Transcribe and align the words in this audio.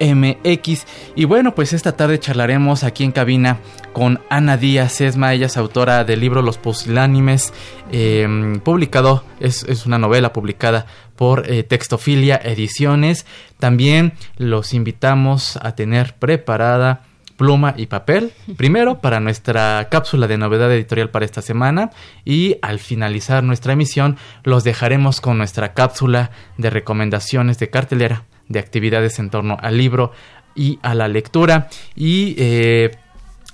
MX. 0.00 0.86
Y 1.14 1.24
bueno, 1.24 1.54
pues 1.54 1.72
esta 1.72 1.92
tarde 1.92 2.18
charlaremos 2.18 2.84
aquí 2.84 3.04
en 3.04 3.12
cabina 3.12 3.58
con 3.92 4.20
Ana 4.28 4.56
Díaz 4.56 5.00
Esma, 5.00 5.32
ella 5.32 5.46
es 5.46 5.56
autora 5.56 6.04
del 6.04 6.20
libro 6.20 6.42
Los 6.42 6.58
Pusilánimes, 6.58 7.52
em, 7.90 8.60
publicado, 8.60 9.24
es, 9.40 9.64
una 9.86 9.98
novela 9.98 10.32
publicada 10.32 10.86
por 11.16 11.50
eh, 11.50 11.62
Textofilia 11.62 12.40
Ediciones. 12.42 13.26
También 13.58 14.12
los 14.36 14.74
invitamos 14.74 15.58
a 15.62 15.74
tener 15.74 16.14
preparada 16.14 17.02
pluma 17.36 17.74
y 17.76 17.86
papel, 17.86 18.32
primero 18.56 19.00
para 19.00 19.20
nuestra 19.20 19.88
cápsula 19.90 20.26
de 20.26 20.38
novedad 20.38 20.72
editorial 20.72 21.10
para 21.10 21.24
esta 21.24 21.42
semana 21.42 21.90
y 22.24 22.56
al 22.62 22.78
finalizar 22.78 23.42
nuestra 23.42 23.74
emisión 23.74 24.16
los 24.42 24.64
dejaremos 24.64 25.20
con 25.20 25.38
nuestra 25.38 25.74
cápsula 25.74 26.30
de 26.56 26.70
recomendaciones 26.70 27.58
de 27.58 27.70
cartelera 27.70 28.24
de 28.48 28.60
actividades 28.60 29.18
en 29.18 29.30
torno 29.30 29.56
al 29.60 29.76
libro 29.76 30.12
y 30.54 30.78
a 30.82 30.94
la 30.94 31.08
lectura. 31.08 31.68
Y 31.94 32.34
eh, 32.38 32.90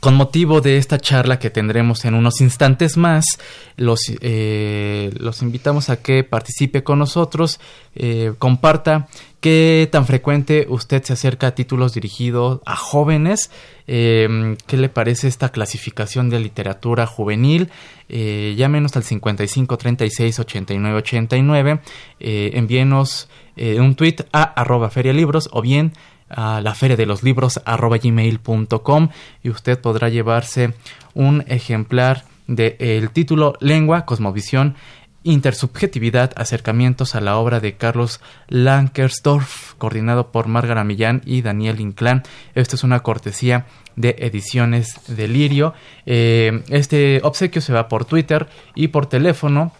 con 0.03 0.17
motivo 0.17 0.61
de 0.61 0.79
esta 0.79 0.99
charla 0.99 1.39
que 1.39 1.49
tendremos 1.49 2.05
en 2.05 2.15
unos 2.15 2.41
instantes 2.41 2.97
más, 2.97 3.39
los, 3.77 4.01
eh, 4.21 5.13
los 5.17 5.43
invitamos 5.43 5.91
a 5.91 6.03
que 6.03 6.25
participe 6.25 6.83
con 6.83 6.99
nosotros, 6.99 7.61
eh, 7.95 8.33
comparta 8.41 9.07
qué 9.41 9.89
tan 9.93 10.05
frecuente 10.05 10.67
usted 10.69 11.05
se 11.05 11.13
acerca 11.13 11.47
a 11.47 11.55
títulos 11.55 11.95
dirigidos 11.95 12.61
a 12.67 12.75
jóvenes, 12.75 13.53
qué 13.87 14.57
le 14.71 14.89
parece 14.89 15.29
esta 15.29 15.51
clasificación 15.51 16.31
de 16.31 16.41
literatura 16.41 17.07
juvenil, 17.07 17.71
llámenos 18.09 18.97
al 18.97 19.03
55 19.03 19.77
36 19.77 20.39
89 20.39 20.99
89, 20.99 21.81
envíenos 22.21 23.29
eh, 23.55 23.81
un 23.81 23.95
tweet 23.97 24.17
a 24.33 24.45
arroba 24.45 24.89
ferialibros 24.89 25.51
o 25.53 25.61
bien 25.61 25.93
a 26.35 26.61
la 26.61 26.75
feria 26.75 26.97
de 26.97 27.07
los 27.07 27.23
libros 27.23 27.61
gmail.com 27.65 29.09
y 29.43 29.51
usted 29.51 29.81
podrá 29.81 30.09
llevarse 30.09 30.75
un 31.15 31.45
ejemplar 31.47 32.25
del 32.47 33.11
título 33.11 33.55
Lengua, 33.61 34.05
Cosmovisión, 34.05 34.77
Intersubjetividad, 35.25 36.33
Acercamientos 36.35 37.15
a 37.15 37.21
la 37.21 37.37
obra 37.37 37.61
de 37.61 37.77
Carlos 37.77 38.21
Lankersdorf, 38.49 39.75
coordinado 39.75 40.33
por 40.33 40.49
Margarita 40.49 40.85
Millán 40.85 41.23
y 41.25 41.43
Daniel 41.43 41.81
Inclán. 41.81 42.25
Esto 42.55 42.75
es 42.75 42.83
una 42.83 43.01
cortesía 43.01 43.67
de 43.95 44.17
Ediciones 44.19 45.01
Delirio. 45.07 45.75
Eh, 46.07 46.65
este 46.71 47.21
obsequio 47.23 47.63
se 47.63 47.73
va 47.73 47.89
por 47.89 48.05
Twitter 48.05 48.49
y 48.75 48.89
por 48.89 49.07
teléfono 49.07 49.73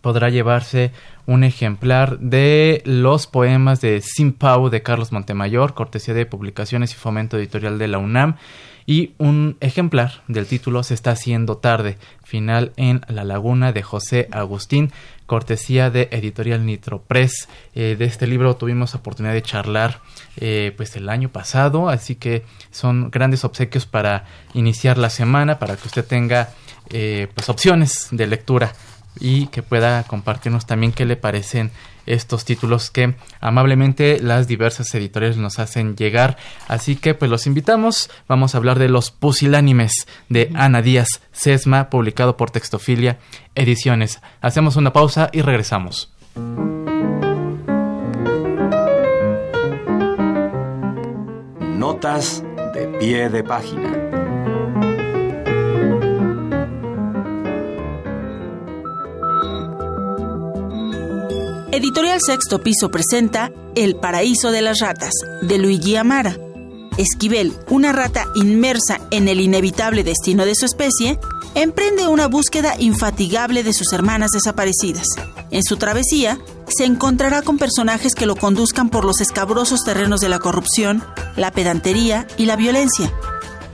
podrá 0.00 0.28
llevarse 0.28 0.92
un 1.26 1.44
ejemplar 1.44 2.18
de 2.18 2.82
los 2.84 3.26
poemas 3.26 3.80
de 3.80 4.00
Sin 4.00 4.32
Pau 4.32 4.70
de 4.70 4.82
Carlos 4.82 5.12
Montemayor, 5.12 5.74
cortesía 5.74 6.14
de 6.14 6.26
Publicaciones 6.26 6.92
y 6.92 6.96
Fomento 6.96 7.36
Editorial 7.36 7.78
de 7.78 7.88
la 7.88 7.98
UNAM, 7.98 8.36
y 8.86 9.12
un 9.18 9.58
ejemplar 9.60 10.22
del 10.28 10.46
título 10.46 10.82
Se 10.82 10.94
está 10.94 11.10
haciendo 11.10 11.58
tarde, 11.58 11.98
final 12.24 12.72
en 12.76 13.02
La 13.08 13.22
Laguna 13.22 13.72
de 13.72 13.82
José 13.82 14.28
Agustín, 14.30 14.90
cortesía 15.26 15.90
de 15.90 16.08
Editorial 16.10 16.64
Nitro 16.64 17.02
Press. 17.02 17.50
Eh, 17.74 17.96
de 17.98 18.06
este 18.06 18.26
libro 18.26 18.56
tuvimos 18.56 18.94
oportunidad 18.94 19.34
de 19.34 19.42
charlar 19.42 20.00
eh, 20.38 20.72
pues 20.74 20.96
el 20.96 21.10
año 21.10 21.28
pasado, 21.28 21.90
así 21.90 22.14
que 22.14 22.46
son 22.70 23.10
grandes 23.10 23.44
obsequios 23.44 23.84
para 23.84 24.24
iniciar 24.54 24.96
la 24.96 25.10
semana, 25.10 25.58
para 25.58 25.76
que 25.76 25.86
usted 25.86 26.06
tenga 26.06 26.48
eh, 26.88 27.28
pues 27.34 27.50
opciones 27.50 28.08
de 28.10 28.26
lectura 28.26 28.72
y 29.20 29.46
que 29.48 29.62
pueda 29.62 30.02
compartirnos 30.04 30.66
también 30.66 30.92
qué 30.92 31.04
le 31.04 31.16
parecen 31.16 31.70
estos 32.08 32.44
títulos 32.44 32.90
que 32.90 33.14
amablemente 33.40 34.18
las 34.20 34.48
diversas 34.48 34.94
editoriales 34.94 35.36
nos 35.36 35.58
hacen 35.58 35.96
llegar. 35.96 36.36
Así 36.66 36.96
que 36.96 37.14
pues 37.14 37.30
los 37.30 37.46
invitamos. 37.46 38.10
Vamos 38.26 38.54
a 38.54 38.58
hablar 38.58 38.78
de 38.78 38.88
Los 38.88 39.10
Pusilánimes 39.10 40.06
de 40.28 40.50
Ana 40.54 40.82
Díaz 40.82 41.20
Sesma, 41.32 41.90
publicado 41.90 42.36
por 42.36 42.50
Textofilia 42.50 43.18
Ediciones. 43.54 44.20
Hacemos 44.40 44.76
una 44.76 44.92
pausa 44.92 45.30
y 45.32 45.42
regresamos. 45.42 46.12
Notas 51.76 52.42
de 52.74 52.88
pie 52.98 53.28
de 53.28 53.44
página. 53.44 54.07
Editorial 61.78 62.18
Sexto 62.20 62.60
Piso 62.60 62.90
presenta 62.90 63.52
El 63.76 63.94
Paraíso 63.94 64.50
de 64.50 64.62
las 64.62 64.80
Ratas, 64.80 65.12
de 65.42 65.58
Luigi 65.58 65.94
Amara. 65.94 66.36
Esquivel, 66.96 67.52
una 67.68 67.92
rata 67.92 68.26
inmersa 68.34 69.00
en 69.12 69.28
el 69.28 69.38
inevitable 69.38 70.02
destino 70.02 70.44
de 70.44 70.56
su 70.56 70.64
especie, 70.64 71.20
emprende 71.54 72.08
una 72.08 72.26
búsqueda 72.26 72.74
infatigable 72.80 73.62
de 73.62 73.72
sus 73.72 73.92
hermanas 73.92 74.32
desaparecidas. 74.32 75.06
En 75.52 75.62
su 75.62 75.76
travesía, 75.76 76.40
se 76.66 76.84
encontrará 76.84 77.42
con 77.42 77.58
personajes 77.58 78.16
que 78.16 78.26
lo 78.26 78.34
conduzcan 78.34 78.90
por 78.90 79.04
los 79.04 79.20
escabrosos 79.20 79.84
terrenos 79.84 80.18
de 80.18 80.30
la 80.30 80.40
corrupción, 80.40 81.04
la 81.36 81.52
pedantería 81.52 82.26
y 82.36 82.46
la 82.46 82.56
violencia. 82.56 83.12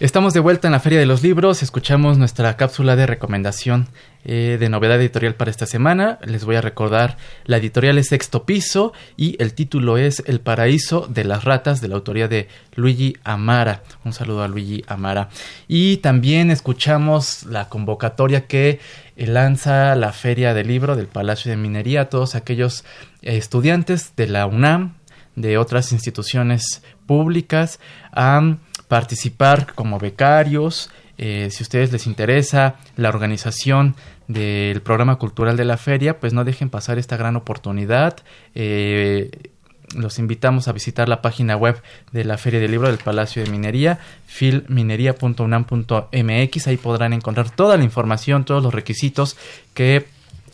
Estamos 0.00 0.32
de 0.32 0.38
vuelta 0.38 0.68
en 0.68 0.72
la 0.72 0.78
Feria 0.78 1.00
de 1.00 1.06
los 1.06 1.24
Libros, 1.24 1.60
escuchamos 1.64 2.18
nuestra 2.18 2.56
cápsula 2.56 2.94
de 2.94 3.04
recomendación 3.04 3.88
eh, 4.24 4.56
de 4.60 4.68
novedad 4.68 5.00
editorial 5.00 5.34
para 5.34 5.50
esta 5.50 5.66
semana. 5.66 6.20
Les 6.24 6.44
voy 6.44 6.54
a 6.54 6.60
recordar, 6.60 7.16
la 7.46 7.56
editorial 7.56 7.98
es 7.98 8.06
Sexto 8.06 8.46
Piso 8.46 8.92
y 9.16 9.34
el 9.42 9.54
título 9.54 9.98
es 9.98 10.22
El 10.24 10.38
Paraíso 10.38 11.08
de 11.08 11.24
las 11.24 11.42
Ratas 11.42 11.80
de 11.80 11.88
la 11.88 11.96
autoría 11.96 12.28
de 12.28 12.46
Luigi 12.76 13.16
Amara. 13.24 13.82
Un 14.04 14.12
saludo 14.12 14.44
a 14.44 14.48
Luigi 14.48 14.84
Amara. 14.86 15.30
Y 15.66 15.96
también 15.96 16.52
escuchamos 16.52 17.44
la 17.46 17.68
convocatoria 17.68 18.46
que 18.46 18.78
eh, 19.16 19.26
lanza 19.26 19.96
la 19.96 20.12
Feria 20.12 20.54
del 20.54 20.68
Libro 20.68 20.94
del 20.94 21.08
Palacio 21.08 21.50
de 21.50 21.56
Minería 21.56 22.02
a 22.02 22.08
todos 22.08 22.36
aquellos 22.36 22.84
eh, 23.20 23.36
estudiantes 23.36 24.12
de 24.14 24.28
la 24.28 24.46
UNAM, 24.46 24.94
de 25.34 25.58
otras 25.58 25.90
instituciones 25.90 26.84
públicas, 27.04 27.80
a 28.12 28.58
participar 28.88 29.74
como 29.74 29.98
becarios. 29.98 30.90
Eh, 31.18 31.48
si 31.50 31.62
a 31.62 31.64
ustedes 31.64 31.92
les 31.92 32.06
interesa 32.06 32.76
la 32.96 33.08
organización 33.08 33.96
del 34.28 34.80
programa 34.82 35.16
cultural 35.16 35.56
de 35.56 35.64
la 35.64 35.76
feria, 35.76 36.20
pues 36.20 36.32
no 36.32 36.44
dejen 36.44 36.70
pasar 36.70 36.98
esta 36.98 37.16
gran 37.16 37.34
oportunidad. 37.36 38.16
Eh, 38.54 39.50
los 39.94 40.18
invitamos 40.18 40.68
a 40.68 40.72
visitar 40.72 41.08
la 41.08 41.22
página 41.22 41.56
web 41.56 41.80
de 42.12 42.24
la 42.24 42.36
Feria 42.36 42.60
del 42.60 42.70
Libro 42.70 42.88
del 42.88 42.98
Palacio 42.98 43.42
de 43.42 43.50
Minería, 43.50 43.98
filminería.unam.mx. 44.26 46.66
Ahí 46.66 46.76
podrán 46.76 47.14
encontrar 47.14 47.48
toda 47.50 47.78
la 47.78 47.84
información, 47.84 48.44
todos 48.44 48.62
los 48.62 48.74
requisitos 48.74 49.38
que 49.74 50.06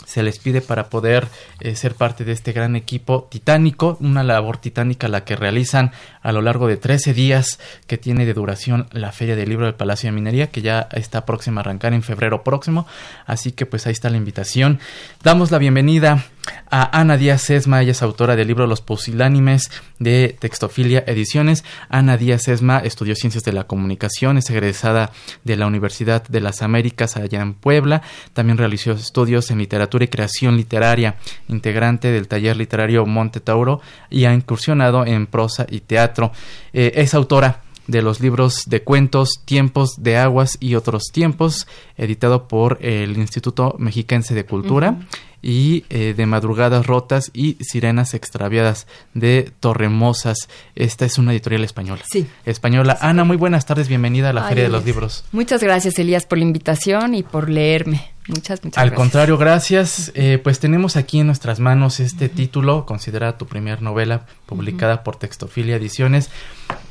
se 0.06 0.22
les 0.22 0.38
pide 0.38 0.60
para 0.60 0.88
poder 0.88 1.28
eh, 1.60 1.76
ser 1.76 1.94
parte 1.94 2.24
de 2.24 2.32
este 2.32 2.52
gran 2.52 2.76
equipo 2.76 3.28
titánico, 3.30 3.96
una 4.00 4.22
labor 4.22 4.58
titánica 4.58 5.08
la 5.08 5.24
que 5.24 5.36
realizan 5.36 5.92
a 6.22 6.32
lo 6.32 6.42
largo 6.42 6.66
de 6.66 6.76
13 6.76 7.14
días 7.14 7.58
que 7.86 7.98
tiene 7.98 8.26
de 8.26 8.34
duración 8.34 8.86
la 8.92 9.12
Feria 9.12 9.36
del 9.36 9.48
Libro 9.48 9.66
del 9.66 9.74
Palacio 9.74 10.08
de 10.08 10.12
Minería, 10.12 10.48
que 10.48 10.62
ya 10.62 10.88
está 10.92 11.24
próxima 11.24 11.60
a 11.60 11.62
arrancar 11.62 11.94
en 11.94 12.02
febrero 12.02 12.42
próximo, 12.42 12.86
así 13.26 13.52
que 13.52 13.66
pues 13.66 13.86
ahí 13.86 13.92
está 13.92 14.10
la 14.10 14.16
invitación. 14.16 14.80
Damos 15.22 15.50
la 15.50 15.58
bienvenida 15.58 16.24
a 16.70 16.99
Ana 16.99 17.17
Díaz 17.17 17.43
Sesma, 17.43 17.82
ella 17.82 17.93
es 17.93 18.02
autora 18.02 18.37
del 18.37 18.49
libro 18.49 18.67
Los 18.67 18.81
Pusilánimes 18.81 19.70
de 19.99 20.37
Textofilia 20.38 21.05
Ediciones. 21.06 21.64
Ana 21.88 22.17
Díaz 22.17 22.43
Sesma 22.43 22.79
estudió 22.79 23.14
Ciencias 23.14 23.44
de 23.44 23.52
la 23.52 23.64
Comunicación, 23.64 24.38
es 24.38 24.50
egresada 24.50 25.12
de 25.44 25.56
la 25.56 25.67
Universidad 25.67 26.26
de 26.26 26.41
las 26.41 26.62
Américas 26.62 27.17
allá 27.17 27.41
en 27.41 27.55
Puebla, 27.55 28.02
también 28.32 28.58
realizó 28.58 28.93
estudios 28.93 29.50
en 29.50 29.58
literatura 29.58 30.05
y 30.05 30.08
creación 30.08 30.56
literaria, 30.56 31.17
integrante 31.49 32.11
del 32.11 32.29
taller 32.29 32.56
literario 32.56 33.06
Monte 33.06 33.40
Tauro 33.40 33.81
y 34.11 34.25
ha 34.25 34.35
incursionado 34.35 35.06
en 35.06 35.26
prosa 35.26 35.67
y 35.70 35.81
teatro. 35.81 36.32
Eh, 36.73 36.93
es 36.97 37.14
autora 37.14 37.63
de 37.86 38.02
los 38.02 38.20
libros 38.20 38.64
de 38.66 38.82
cuentos 38.82 39.40
Tiempos 39.44 40.02
de 40.02 40.16
Aguas 40.16 40.56
y 40.60 40.75
otros 40.75 41.04
tiempos, 41.12 41.66
editado 41.96 42.48
por 42.48 42.78
el 42.81 43.16
Instituto 43.16 43.76
Mexiquense 43.78 44.34
de 44.34 44.44
Cultura 44.44 44.98
y 45.44 45.84
eh, 45.90 46.14
de 46.16 46.25
Madrugadas 46.25 46.86
Rotas 46.86 47.31
y 47.34 47.58
Sirenas 47.60 48.14
Extraviadas 48.14 48.86
de 49.12 49.52
Torremosas. 49.60 50.48
Esta 50.75 51.04
es 51.04 51.19
una 51.19 51.32
editorial 51.32 51.64
española. 51.64 52.02
Sí. 52.10 52.26
Española. 52.46 52.96
Ana, 53.02 53.25
muy 53.25 53.36
buenas 53.36 53.66
tardes, 53.66 53.88
bienvenida 53.88 54.30
a 54.30 54.32
la 54.32 54.48
Feria 54.48 54.64
de 54.64 54.70
los 54.70 54.87
Libros. 54.87 55.25
Muchas 55.32 55.62
gracias, 55.62 55.98
Elías, 55.98 56.25
por 56.25 56.38
la 56.38 56.44
invitación 56.44 57.14
y 57.14 57.22
por 57.22 57.50
leerme. 57.50 58.10
Muchas, 58.26 58.64
muchas 58.64 58.82
Al 58.82 58.94
contrario, 58.94 59.37
gracias. 59.37 60.12
Eh, 60.14 60.40
pues 60.42 60.60
tenemos 60.60 60.96
aquí 60.96 61.20
en 61.20 61.26
nuestras 61.26 61.60
manos 61.60 62.00
este 62.00 62.30
título, 62.30 62.87
considerada 62.87 63.37
tu 63.37 63.46
primera 63.46 63.82
novela, 63.82 64.25
publicada 64.46 65.04
por 65.04 65.16
Textofilia 65.16 65.76
Ediciones. 65.76 66.30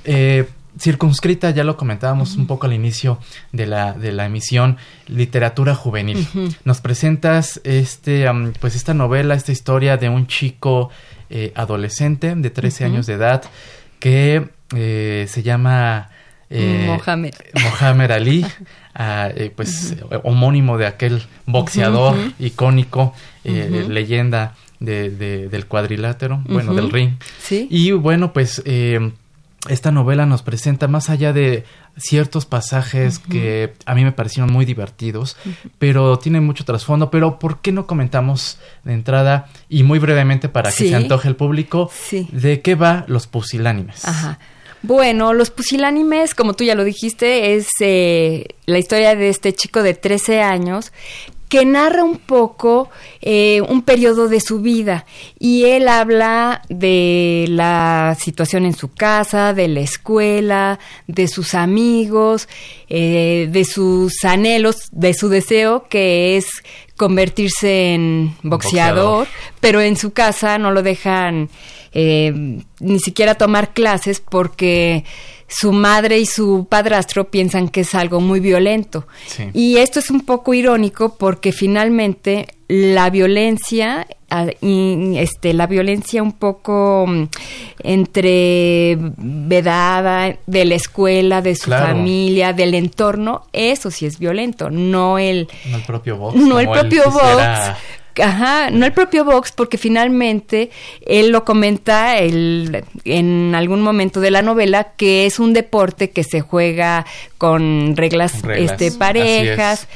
Eh, 0.04 0.48
circunscrita, 0.78 1.52
ya 1.52 1.64
lo 1.64 1.78
comentábamos 1.78 2.36
un 2.36 2.48
poco 2.48 2.66
al 2.66 2.74
inicio 2.74 3.20
de 3.52 3.68
la, 3.68 3.94
de 3.94 4.12
la 4.12 4.26
emisión, 4.26 4.78
literatura 5.08 5.76
juvenil. 5.76 6.28
Nos 6.64 6.82
presentas 6.82 7.62
este, 7.64 8.26
pues 8.60 8.76
esta 8.76 8.94
novela, 8.94 9.36
esta 9.36 9.52
historia 9.52 9.98
de 9.98 10.10
un 10.10 10.28
chico 10.28 10.90
eh, 11.30 11.52
adolescente 11.56 12.36
de 12.36 12.50
13 12.50 12.86
años 12.86 13.06
de 13.06 13.14
edad 13.14 13.44
que 14.00 14.50
eh, 14.76 15.26
se 15.30 15.44
llama 15.44 16.10
eh, 16.50 16.86
Mohamed. 16.88 17.34
Mohamed 17.64 18.12
Ali, 18.12 18.46
ah, 18.96 19.30
pues 19.56 19.96
homónimo 20.24 20.78
de 20.78 20.88
aquel 20.88 21.24
boxeador 21.46 22.16
icónico, 22.40 23.14
leyenda 23.44 24.56
de, 24.80 25.10
del 25.50 25.66
cuadrilátero, 25.68 26.42
bueno, 26.46 26.74
del 26.74 26.92
ring. 26.92 27.12
¿Sí? 27.40 27.68
Y 27.70 27.92
bueno, 27.92 28.34
pues 28.34 28.62
esta 29.70 29.92
novela 29.92 30.26
nos 30.26 30.42
presenta 30.42 30.88
más 30.88 31.10
allá 31.10 31.32
de 31.32 31.64
ciertos 31.96 32.46
pasajes 32.46 33.20
que 33.20 33.74
a 33.86 33.96
mí 33.96 34.04
me 34.04 34.12
parecieron 34.12 34.52
muy 34.52 34.66
divertidos, 34.66 35.38
pero 35.80 36.20
tiene 36.20 36.42
mucho 36.42 36.66
trasfondo. 36.66 37.10
Pero 37.10 37.40
¿por 37.40 37.60
qué 37.60 37.72
no 37.72 37.88
comentamos 37.88 38.58
de 38.84 38.94
entrada 38.94 39.50
y 39.70 39.84
muy 39.84 40.00
brevemente 40.00 40.50
para 40.50 40.72
que 40.72 40.90
se 40.90 40.96
antoje 40.96 41.30
el 41.30 41.36
público 41.36 41.90
de 42.12 42.62
qué 42.62 42.76
va 42.76 43.06
los 43.08 43.28
pusilánimes? 43.28 44.06
Ajá. 44.06 44.40
Bueno, 44.86 45.32
Los 45.34 45.50
Pusilánimes, 45.50 46.36
como 46.36 46.56
tú 46.56 46.66
ya 46.66 46.76
lo 46.76 46.84
dijiste, 46.84 47.56
es 47.56 47.70
eh, 47.80 48.48
la 48.66 48.80
historia 48.80 49.16
de 49.16 49.30
este 49.30 49.54
chico 49.54 49.82
de 49.82 49.94
13 49.94 50.42
años 50.42 50.92
que 51.54 51.66
narra 51.66 52.04
un 52.04 52.18
poco 52.18 52.90
eh, 53.22 53.62
un 53.62 53.84
periodo 53.84 54.28
de 54.28 54.42
su 54.42 54.62
vida. 54.62 55.06
Y 55.38 55.66
él 55.66 55.88
habla 55.88 56.64
de 56.68 57.46
la 57.48 58.18
situación 58.20 58.66
en 58.66 58.74
su 58.74 58.92
casa, 58.92 59.54
de 59.54 59.68
la 59.68 59.82
escuela, 59.82 60.80
de 61.06 61.28
sus 61.28 61.54
amigos, 61.54 62.50
eh, 62.90 63.48
de 63.52 63.66
sus 63.66 64.26
anhelos, 64.26 64.78
de 64.92 65.14
su 65.14 65.30
deseo 65.30 65.86
que 65.90 66.38
es 66.38 66.48
convertirse 66.98 67.94
en 67.94 68.36
boxeador, 68.42 69.28
pero 69.60 69.80
en 69.80 69.96
su 69.96 70.12
casa 70.12 70.58
no 70.58 70.72
lo 70.72 70.82
dejan 70.82 71.50
eh, 71.94 72.34
ni 72.80 73.00
siquiera 73.00 73.36
tomar 73.36 73.74
clases 73.74 74.20
porque 74.20 75.06
su 75.48 75.72
madre 75.72 76.20
y 76.20 76.26
su 76.26 76.68
padrastro 76.70 77.30
piensan 77.30 77.70
que 77.70 77.82
es 77.82 77.96
algo 77.96 78.20
muy 78.20 78.40
violento. 78.40 79.08
Y 79.54 79.78
esto 79.78 80.00
es 80.00 80.10
un 80.10 80.22
poco 80.22 80.54
irónico 80.54 81.16
porque 81.18 81.52
finalmente 81.52 82.48
la 82.68 83.10
violencia 83.10 84.08
ah, 84.32 84.48
este 84.62 85.54
la 85.54 85.68
violencia 85.68 86.24
un 86.24 86.32
poco 86.32 87.06
mm, 87.08 87.24
entre 87.84 88.98
vedada 88.98 90.36
de 90.48 90.66
la 90.66 90.76
escuela 90.76 91.42
de 91.42 91.56
su 91.56 91.70
familia 91.70 92.54
del 92.54 92.74
entorno 92.74 93.44
eso 93.54 93.92
sí 93.92 94.06
es 94.06 94.18
violento. 94.18 94.72
No 94.72 95.20
el 95.20 95.48
no 95.70 95.78
el 95.78 95.84
propio 95.84 96.18
box 96.18 96.36
no 96.40 96.60
el 96.60 96.70
propio 96.70 97.04
box 97.12 97.78
Ajá, 98.22 98.70
no 98.70 98.86
el 98.86 98.94
propio 98.94 99.26
box, 99.26 99.52
porque 99.52 99.78
finalmente 99.78 100.70
él 101.06 101.30
lo 101.30 101.46
comenta 101.46 102.18
el, 102.18 102.84
en 103.06 103.56
algún 103.56 103.82
momento 103.82 104.20
de 104.20 104.32
la 104.32 104.42
novela 104.42 104.94
que 104.96 105.26
es 105.26 105.40
un 105.40 105.54
deporte 105.54 106.12
que 106.12 106.24
se 106.24 106.42
juega 106.42 107.06
con 107.38 107.96
reglas, 107.96 108.34
este 108.56 108.92
parejas. 108.92 109.88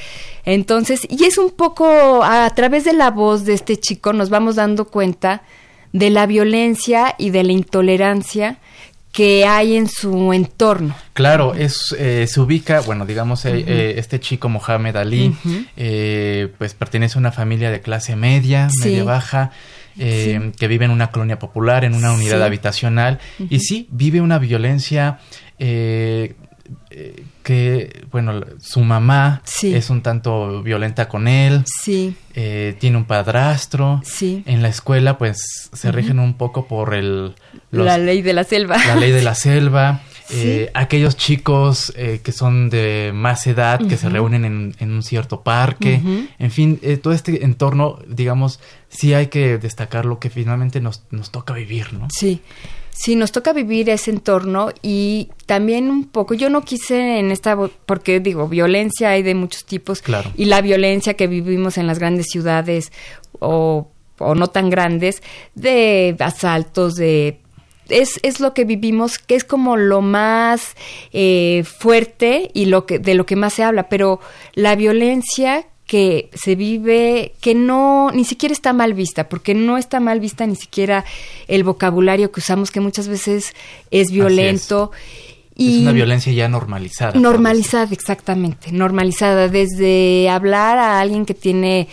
Entonces, 0.45 1.05
y 1.09 1.25
es 1.25 1.38
un 1.38 1.51
poco 1.51 2.24
a 2.24 2.50
través 2.55 2.86
de 2.86 2.93
la 2.93 3.12
voz 3.12 3.43
de 3.43 3.53
este 3.53 3.77
chico 3.77 4.13
nos 4.13 4.29
vamos 4.29 4.55
dando 4.55 4.86
cuenta 4.86 5.43
de 5.91 6.09
la 6.09 6.25
violencia 6.25 7.15
y 7.17 7.31
de 7.31 7.43
la 7.43 7.51
intolerancia 7.51 8.57
que 9.17 9.47
hay 9.47 9.75
en 9.75 9.89
su 9.89 10.31
entorno. 10.31 10.95
Claro, 11.13 11.55
es 11.55 11.95
eh, 11.97 12.27
se 12.27 12.39
ubica, 12.39 12.81
bueno, 12.81 13.03
digamos, 13.03 13.45
eh, 13.45 13.65
eh, 13.65 13.95
este 13.97 14.19
chico 14.19 14.47
Mohamed 14.47 14.95
Ali, 14.95 15.36
pues 16.59 16.75
pertenece 16.75 17.17
a 17.17 17.19
una 17.21 17.31
familia 17.31 17.71
de 17.71 17.81
clase 17.81 18.15
media, 18.15 18.67
media 18.79 19.03
baja, 19.03 19.50
que 19.97 20.67
vive 20.67 20.86
en 20.86 20.91
una 20.91 21.09
colonia 21.09 21.39
popular, 21.39 21.83
en 21.83 21.95
una 21.95 22.13
unidad 22.13 22.43
habitacional, 22.43 23.17
y 23.50 23.62
sí, 23.62 23.88
vive 23.89 24.21
una 24.21 24.38
violencia 24.38 25.17
que, 27.43 28.05
bueno, 28.12 28.41
su 28.59 28.81
mamá 28.81 29.41
es 29.62 29.89
un 29.89 30.01
tanto 30.01 30.62
violenta 30.63 31.07
con 31.07 31.27
él. 31.27 31.63
Sí. 31.81 32.15
Eh, 32.33 32.75
tiene 32.79 32.97
un 32.97 33.05
padrastro. 33.05 34.01
Sí. 34.03 34.43
En 34.45 34.62
la 34.62 34.69
escuela, 34.69 35.17
pues, 35.17 35.69
se 35.74 35.91
rigen 35.91 36.19
un 36.19 36.36
poco 36.36 36.67
por 36.67 36.93
el... 36.93 37.36
la 37.71 37.97
ley 37.97 38.21
de 38.21 38.33
la 38.33 38.43
selva. 38.43 38.77
La 38.86 38.95
ley 38.95 39.12
de 39.12 39.24
la 39.24 39.36
selva. 39.36 40.01
Eh, 40.29 40.69
aquellos 40.74 41.15
chicos 41.15 41.93
eh, 41.95 42.19
que 42.21 42.33
son 42.33 42.69
de 42.69 43.12
más 43.13 43.47
edad, 43.47 43.79
que 43.88 43.95
se 43.95 44.09
reúnen 44.09 44.74
en, 44.77 44.91
un 44.91 45.03
cierto 45.03 45.41
parque. 45.41 46.01
En 46.38 46.51
fin, 46.51 46.79
todo 47.01 47.13
este 47.13 47.45
entorno, 47.45 48.00
digamos, 48.07 48.59
sí 48.89 49.13
hay 49.13 49.27
que 49.27 49.57
destacar 49.57 50.05
lo 50.05 50.19
que 50.19 50.29
finalmente 50.29 50.81
nos, 50.81 51.03
nos 51.12 51.31
toca 51.31 51.53
vivir, 51.53 51.93
¿no? 51.93 52.07
Sí. 52.09 52.41
Sí, 52.98 53.16
nos 53.16 53.32
toca 53.32 53.54
vivir 53.54 53.92
ese 53.92 54.10
entorno 54.10 54.70
y 54.82 55.30
también 55.46 55.92
un 55.92 56.06
poco, 56.06 56.34
yo 56.34 56.50
no 56.50 56.63
quise 56.63 57.20
en 57.20 57.30
esta, 57.30 57.56
porque 57.86 58.20
digo, 58.20 58.48
violencia 58.48 59.12
hay 59.12 59.22
de 59.22 59.36
muchos 59.36 59.66
tipos 59.66 60.01
claro. 60.01 60.32
y 60.36 60.46
la 60.46 60.62
violencia 60.62 61.13
que 61.13 61.27
vivimos 61.27 61.77
en 61.77 61.86
las 61.86 62.00
grandes 62.00 62.25
ciudades 62.32 62.92
o, 63.38 63.88
o 64.18 64.34
no 64.34 64.48
tan 64.48 64.72
grandes, 64.72 65.22
de 65.54 66.16
asaltos, 66.20 66.96
de 66.96 67.39
es, 67.89 68.20
es, 68.24 68.39
lo 68.39 68.56
que 68.56 68.66
vivimos, 68.66 69.20
que 69.20 69.36
es 69.36 69.44
como 69.44 69.77
lo 69.77 70.01
más 70.01 70.75
eh, 71.13 71.63
fuerte 71.66 72.50
y 72.56 72.66
lo 72.66 72.88
que, 72.88 72.98
de 72.98 73.13
lo 73.13 73.27
que 73.27 73.36
más 73.36 73.54
se 73.54 73.63
habla, 73.63 73.89
pero 73.89 74.20
la 74.56 74.75
violencia 74.75 75.68
que 75.88 76.29
se 76.34 76.56
vive, 76.56 77.34
que 77.39 77.56
no, 77.56 78.12
ni 78.12 78.25
siquiera 78.25 78.53
está 78.53 78.74
mal 78.74 78.94
vista, 78.94 79.29
porque 79.29 79.53
no 79.53 79.77
está 79.77 80.00
mal 80.00 80.20
vista 80.20 80.46
ni 80.46 80.56
siquiera 80.56 81.06
el 81.48 81.63
vocabulario 81.63 82.32
que 82.32 82.41
usamos, 82.41 82.72
que 82.72 82.82
muchas 82.82 83.08
veces 83.08 83.56
es 83.89 84.12
violento. 84.12 84.91
Y 85.56 85.77
es 85.77 85.82
una 85.84 85.94
violencia 85.94 86.32
ya 86.34 86.50
normalizada. 86.50 87.17
Normalizada, 87.20 87.88
exactamente, 87.91 88.72
normalizada. 88.74 89.48
Desde 89.48 90.29
hablar 90.29 90.77
a 90.77 91.00
alguien 91.00 91.25
que 91.25 91.34
tiene 91.34 91.88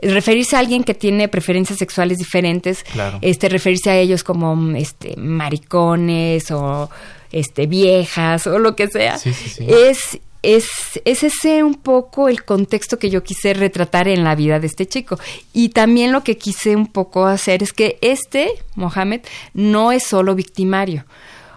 referirse 0.00 0.54
a 0.54 0.60
alguien 0.60 0.84
que 0.84 0.94
tiene 0.94 1.26
preferencias 1.26 1.78
sexuales 1.78 2.18
diferentes, 2.18 2.84
este 3.20 3.48
referirse 3.48 3.90
a 3.90 3.96
ellos 3.96 4.22
como 4.22 4.76
este 4.76 5.16
maricones 5.16 6.50
o 6.52 6.88
este 7.32 7.66
viejas 7.66 8.46
o 8.46 8.58
lo 8.58 8.76
que 8.76 8.88
sea, 8.88 9.18
es 9.66 10.20
es, 10.42 10.68
ese 11.04 11.62
un 11.62 11.74
poco 11.74 12.28
el 12.28 12.44
contexto 12.44 12.98
que 12.98 13.10
yo 13.10 13.22
quise 13.22 13.54
retratar 13.54 14.08
en 14.08 14.24
la 14.24 14.34
vida 14.34 14.60
de 14.60 14.66
este 14.66 14.86
chico. 14.86 15.18
Y 15.52 15.70
también 15.70 16.12
lo 16.12 16.22
que 16.24 16.36
quise 16.36 16.76
un 16.76 16.86
poco 16.86 17.26
hacer 17.26 17.62
es 17.62 17.72
que 17.72 17.98
este, 18.00 18.50
Mohamed, 18.74 19.22
no 19.54 19.92
es 19.92 20.04
solo 20.04 20.34
victimario. 20.34 21.04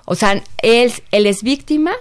O 0.05 0.15
sea, 0.15 0.41
él, 0.61 0.91
él 1.11 1.25
es 1.25 1.43
víctima 1.43 1.93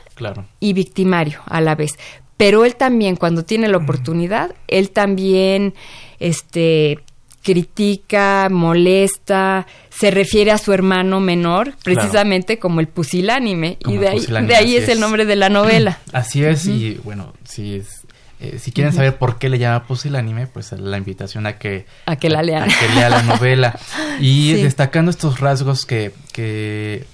y 0.58 0.72
victimario 0.72 1.40
a 1.46 1.60
la 1.60 1.74
vez. 1.74 1.98
Pero 2.36 2.64
él 2.64 2.74
también, 2.74 3.16
cuando 3.16 3.44
tiene 3.44 3.68
la 3.68 3.76
oportunidad, 3.76 4.54
él 4.66 4.90
también 4.90 5.74
este, 6.20 6.98
critica, 7.42 8.48
molesta, 8.50 9.66
se 9.90 10.10
refiere 10.10 10.50
a 10.50 10.58
su 10.58 10.72
hermano 10.72 11.20
menor, 11.20 11.74
precisamente 11.82 12.58
como 12.58 12.80
el 12.80 12.88
pusilánime, 12.88 13.78
y 13.86 13.96
de 13.96 14.08
ahí, 14.08 14.26
de 14.26 14.54
ahí 14.54 14.76
es, 14.76 14.88
el 14.88 15.00
nombre 15.00 15.24
de 15.24 15.36
la 15.36 15.48
novela. 15.48 15.98
Así 16.12 16.44
es, 16.44 16.66
y 16.66 17.00
bueno, 17.02 17.32
si 17.44 17.76
es, 17.76 18.06
eh, 18.40 18.58
si 18.58 18.72
quieren 18.72 18.92
saber 18.92 19.16
por 19.16 19.38
qué 19.38 19.48
le 19.48 19.58
llama 19.58 19.84
pusilánime, 19.86 20.46
pues 20.46 20.72
la 20.72 20.98
invitación 20.98 21.46
a 21.46 21.58
que, 21.58 21.86
a 22.06 22.16
que 22.16 22.30
la 22.30 22.42
lean. 22.42 22.64
A, 22.64 22.66
que 22.66 22.88
lea 22.94 23.08
la 23.08 23.22
novela. 23.22 23.78
Y 24.20 24.52
destacando 24.52 25.10
estos 25.10 25.40
rasgos 25.40 25.86
que, 25.86 26.12
que 26.32 27.06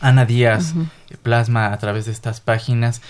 Ana 0.00 0.24
Díaz 0.24 0.74
plasma 1.22 1.72
a 1.72 1.78
través 1.78 2.06
de 2.06 2.12
estas 2.12 2.40
páginas, 2.40 3.02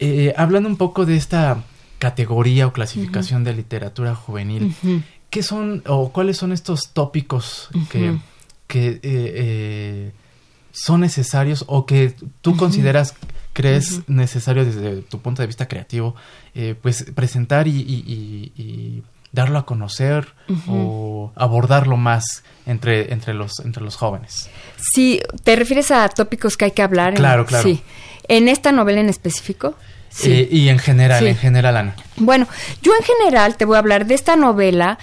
eh, 0.00 0.34
hablando 0.36 0.68
un 0.68 0.76
poco 0.76 1.06
de 1.06 1.16
esta 1.16 1.62
categoría 2.00 2.66
o 2.66 2.72
clasificación 2.72 3.44
de 3.44 3.54
literatura 3.54 4.16
juvenil, 4.16 4.74
¿qué 5.32 5.42
son 5.42 5.82
o 5.86 6.12
cuáles 6.12 6.36
son 6.36 6.52
estos 6.52 6.90
tópicos 6.92 7.70
que, 7.88 8.18
que 8.66 8.88
eh, 8.88 9.00
eh, 9.02 10.12
son 10.72 11.00
necesarios 11.00 11.64
o 11.68 11.86
que 11.86 12.14
tú 12.42 12.54
consideras 12.54 13.14
crees 13.54 14.06
necesario 14.08 14.66
desde 14.66 15.00
tu 15.00 15.20
punto 15.20 15.40
de 15.40 15.46
vista 15.46 15.66
creativo 15.68 16.14
eh, 16.54 16.74
pues 16.80 17.06
presentar 17.14 17.66
y, 17.66 19.02
darlo 19.32 19.58
a 19.58 19.64
conocer 19.64 20.34
o 20.68 21.32
abordarlo 21.34 21.96
más 21.96 22.44
entre, 22.66 23.14
entre, 23.14 23.32
los, 23.32 23.60
entre 23.60 23.82
los 23.82 23.96
jóvenes. 23.96 24.50
Sí, 24.76 25.22
¿te 25.42 25.56
refieres 25.56 25.90
a 25.90 26.06
tópicos 26.10 26.58
que 26.58 26.66
hay 26.66 26.70
que 26.72 26.82
hablar? 26.82 27.14
Claro, 27.14 27.46
claro. 27.46 27.64
Sí. 27.64 27.82
¿En 28.28 28.48
esta 28.48 28.72
novela 28.72 29.00
en 29.00 29.08
específico? 29.08 29.74
Sí. 30.12 30.48
y 30.50 30.68
en 30.68 30.78
general, 30.78 31.26
en 31.26 31.36
general, 31.36 31.76
Ana. 31.76 31.96
Bueno, 32.16 32.46
yo 32.82 32.92
en 32.98 33.04
general 33.04 33.56
te 33.56 33.64
voy 33.64 33.76
a 33.76 33.78
hablar 33.78 34.06
de 34.06 34.14
esta 34.14 34.36
novela. 34.36 34.98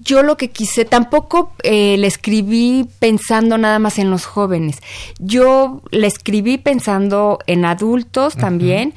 Yo 0.00 0.22
lo 0.22 0.36
que 0.36 0.50
quise, 0.50 0.84
tampoco 0.84 1.52
eh, 1.62 1.96
la 1.98 2.06
escribí 2.06 2.88
pensando 2.98 3.58
nada 3.58 3.78
más 3.78 3.98
en 3.98 4.10
los 4.10 4.26
jóvenes. 4.26 4.78
Yo 5.18 5.82
la 5.90 6.06
escribí 6.06 6.58
pensando 6.58 7.38
en 7.46 7.64
adultos 7.64 8.36
también 8.36 8.94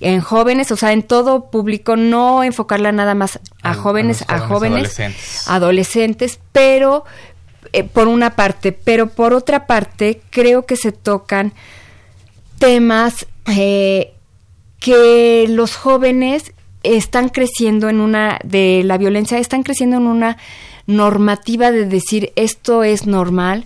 en 0.00 0.20
jóvenes, 0.20 0.70
o 0.72 0.76
sea, 0.76 0.92
en 0.92 1.02
todo 1.02 1.50
público, 1.50 1.96
no 1.96 2.44
enfocarla 2.44 2.92
nada 2.92 3.14
más 3.14 3.40
a, 3.62 3.74
jóvenes, 3.74 4.24
a 4.28 4.40
jóvenes, 4.40 4.98
adolescentes. 4.98 5.48
adolescentes, 5.48 6.40
pero 6.52 7.04
eh, 7.72 7.84
por 7.84 8.08
una 8.08 8.36
parte, 8.36 8.72
pero 8.72 9.08
por 9.08 9.32
otra 9.32 9.66
parte, 9.66 10.20
creo 10.30 10.66
que 10.66 10.76
se 10.76 10.92
tocan 10.92 11.52
temas 12.58 13.26
eh, 13.46 14.14
que 14.86 15.46
los 15.48 15.74
jóvenes 15.74 16.52
están 16.84 17.28
creciendo 17.28 17.88
en 17.88 17.98
una, 17.98 18.38
de 18.44 18.82
la 18.84 18.98
violencia, 18.98 19.36
están 19.36 19.64
creciendo 19.64 19.96
en 19.96 20.06
una 20.06 20.36
normativa 20.86 21.72
de 21.72 21.86
decir 21.86 22.32
esto 22.36 22.84
es 22.84 23.04
normal, 23.04 23.64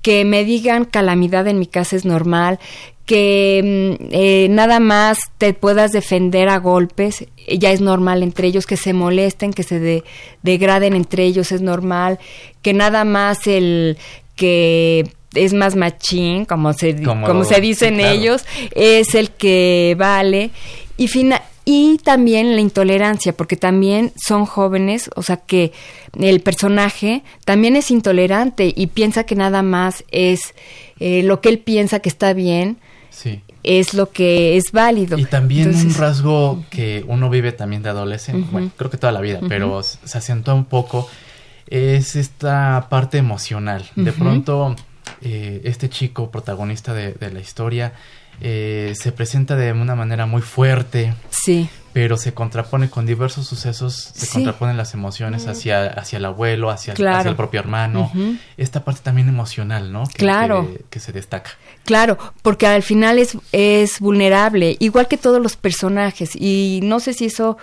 que 0.00 0.24
me 0.24 0.44
digan 0.44 0.84
calamidad 0.84 1.48
en 1.48 1.58
mi 1.58 1.66
casa 1.66 1.96
es 1.96 2.04
normal, 2.04 2.60
que 3.04 3.96
mm, 3.98 4.04
eh, 4.12 4.46
nada 4.48 4.78
más 4.78 5.18
te 5.38 5.54
puedas 5.54 5.90
defender 5.90 6.48
a 6.48 6.58
golpes, 6.58 7.26
ya 7.48 7.72
es 7.72 7.80
normal 7.80 8.22
entre 8.22 8.46
ellos, 8.46 8.64
que 8.68 8.76
se 8.76 8.92
molesten, 8.92 9.52
que 9.52 9.64
se 9.64 10.04
degraden 10.44 10.94
entre 10.94 11.24
ellos, 11.24 11.50
es 11.50 11.62
normal, 11.62 12.20
que 12.62 12.74
nada 12.74 13.04
más 13.04 13.48
el 13.48 13.98
que 14.36 15.10
es 15.34 15.52
más 15.52 15.76
machín, 15.76 16.44
como 16.44 16.72
se, 16.72 17.02
como, 17.02 17.44
se 17.44 17.60
dicen 17.60 18.00
ellos, 18.00 18.44
es 18.74 19.14
el 19.14 19.30
que 19.30 19.94
vale. 19.98 20.50
Y, 20.96 21.08
y 21.64 21.98
también 21.98 22.54
la 22.54 22.60
intolerancia, 22.60 23.32
porque 23.32 23.56
también 23.56 24.12
son 24.16 24.44
jóvenes, 24.44 25.10
o 25.14 25.22
sea 25.22 25.36
que 25.36 25.72
el 26.18 26.40
personaje 26.40 27.22
también 27.44 27.76
es 27.76 27.90
intolerante 27.90 28.72
y 28.74 28.88
piensa 28.88 29.24
que 29.24 29.36
nada 29.36 29.62
más 29.62 30.04
es 30.10 30.54
eh, 30.98 31.22
lo 31.22 31.40
que 31.40 31.48
él 31.50 31.58
piensa 31.58 32.00
que 32.00 32.08
está 32.08 32.32
bien. 32.32 32.78
Es 33.62 33.92
lo 33.92 34.10
que 34.10 34.56
es 34.56 34.72
válido. 34.72 35.18
Y 35.18 35.26
también 35.26 35.68
un 35.68 35.94
rasgo 35.94 36.64
que 36.70 37.04
uno 37.06 37.28
vive 37.28 37.52
también 37.52 37.82
de 37.82 37.90
adolescente, 37.90 38.48
bueno, 38.50 38.70
creo 38.74 38.88
que 38.88 38.96
toda 38.96 39.12
la 39.12 39.20
vida, 39.20 39.40
pero 39.46 39.82
se 39.82 40.16
acentúa 40.16 40.54
un 40.54 40.64
poco, 40.64 41.06
es 41.66 42.16
esta 42.16 42.86
parte 42.88 43.18
emocional. 43.18 43.84
De 43.96 44.12
pronto 44.12 44.74
eh, 45.22 45.60
este 45.64 45.88
chico 45.88 46.30
protagonista 46.30 46.94
de, 46.94 47.14
la 47.30 47.40
historia 47.40 47.92
eh, 48.40 48.94
se 48.96 49.12
presenta 49.12 49.54
de 49.56 49.72
una 49.72 49.94
manera 49.94 50.26
muy 50.26 50.42
fuerte. 50.42 51.14
Sí. 51.30 51.68
Pero 51.92 52.16
se 52.16 52.32
contrapone 52.32 52.88
con 52.88 53.04
diversos 53.04 53.48
sucesos, 53.48 54.12
se 54.14 54.28
contraponen 54.28 54.76
las 54.76 54.94
emociones 54.94 55.48
hacia, 55.48 55.88
hacia 55.88 56.18
el 56.18 56.24
abuelo, 56.24 56.70
hacia, 56.70 56.94
el 56.94 57.34
propio 57.34 57.58
hermano. 57.58 58.12
Esta 58.56 58.84
parte 58.84 59.00
también 59.02 59.28
emocional, 59.28 59.92
¿no? 59.92 60.04
claro. 60.14 60.72
Que, 60.88 61.00
se 61.00 61.10
destaca. 61.10 61.50
Claro, 61.84 62.16
porque 62.42 62.68
al 62.68 62.84
final 62.84 63.18
es, 63.18 63.36
es 63.50 63.98
vulnerable, 63.98 64.76
igual 64.78 65.08
que 65.08 65.16
todos 65.16 65.42
los 65.42 65.56
personajes. 65.56 66.36
Y 66.36 66.78
no 66.84 67.00
sé 67.00 67.12
si 67.12 67.26
eso 67.26 67.58